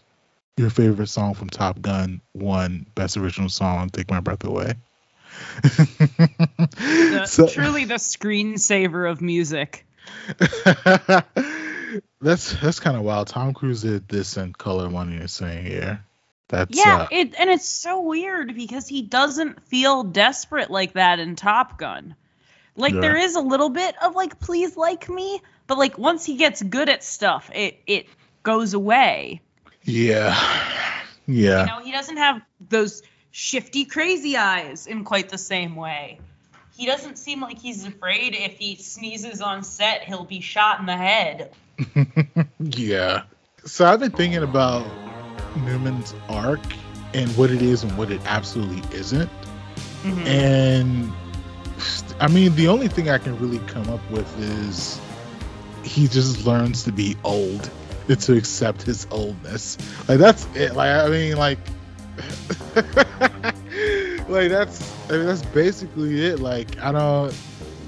[0.56, 4.74] Your favorite song from Top Gun won Best Original Song, "Take My Breath Away."
[5.62, 9.84] The, So- truly the screensaver of music.
[12.20, 13.26] that's that's kind of wild.
[13.26, 16.04] Tom Cruise did this in Color Money the same year.
[16.48, 21.18] That's Yeah, uh, it and it's so weird because he doesn't feel desperate like that
[21.18, 22.14] in Top Gun.
[22.76, 23.00] Like Yeah.
[23.00, 26.62] there is a little bit of like please like me, but like once he gets
[26.62, 28.06] good at stuff, it it
[28.42, 29.40] goes away.
[29.84, 30.34] yeah,
[31.26, 31.60] yeah.
[31.60, 36.20] You know, he doesn't have those shifty crazy eyes in quite the same way.
[36.76, 40.86] He doesn't seem like he's afraid if he sneezes on set, he'll be shot in
[40.86, 41.52] the head.
[42.58, 43.22] yeah.
[43.64, 44.86] So I've been thinking about
[45.56, 46.60] Newman's arc
[47.12, 49.30] and what it is and what it absolutely isn't.
[50.02, 50.26] Mhm.
[50.26, 51.12] And
[52.20, 55.00] I mean, the only thing I can really come up with is
[55.82, 57.70] he just learns to be old
[58.08, 59.78] and to accept his oldness.
[60.08, 60.74] Like that's it.
[60.74, 61.58] Like I mean, like,
[64.28, 66.40] like that's I mean that's basically it.
[66.40, 67.34] Like I don't.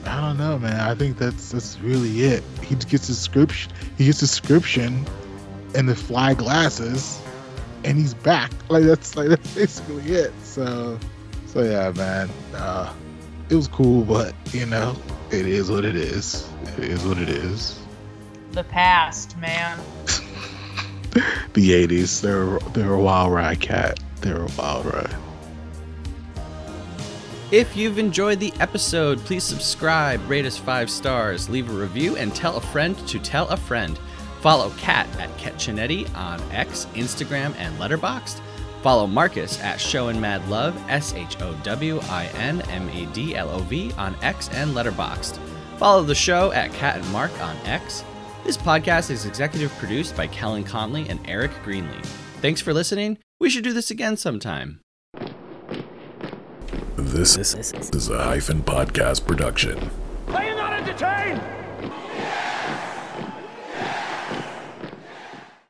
[0.04, 0.78] I don't know, man.
[0.78, 2.44] I think that's that's really it.
[2.62, 3.72] He gets description.
[3.98, 5.04] He gets description,
[5.74, 7.20] and the fly glasses,
[7.86, 8.52] and he's back.
[8.68, 10.32] Like that's like that's basically it.
[10.42, 10.98] So,
[11.46, 12.28] so yeah, man.
[12.52, 12.92] Uh,
[13.48, 14.96] it was cool, but you know,
[15.30, 16.50] it is what it is.
[16.76, 17.78] It is what it is.
[18.52, 19.78] The past, man.
[21.54, 22.20] The '80s.
[22.20, 24.00] They're they're a wild ride, Kat.
[24.20, 25.16] They're a wild ride.
[27.52, 32.34] If you've enjoyed the episode, please subscribe, rate us five stars, leave a review, and
[32.34, 33.98] tell a friend to tell a friend.
[34.46, 38.40] Follow Kat at Ketchinetti on X, Instagram, and Letterboxd.
[38.80, 43.06] Follow Marcus at Show and Mad Love, S H O W I N M A
[43.06, 45.40] D L O V on X and Letterboxd.
[45.78, 48.04] Follow the show at Kat and Marc on X.
[48.44, 52.06] This podcast is executive produced by Kellen Conley and Eric Greenlee.
[52.40, 53.18] Thanks for listening.
[53.40, 54.78] We should do this again sometime.
[56.96, 59.90] This is a hyphen podcast production.
[60.28, 61.42] Are you not entertained?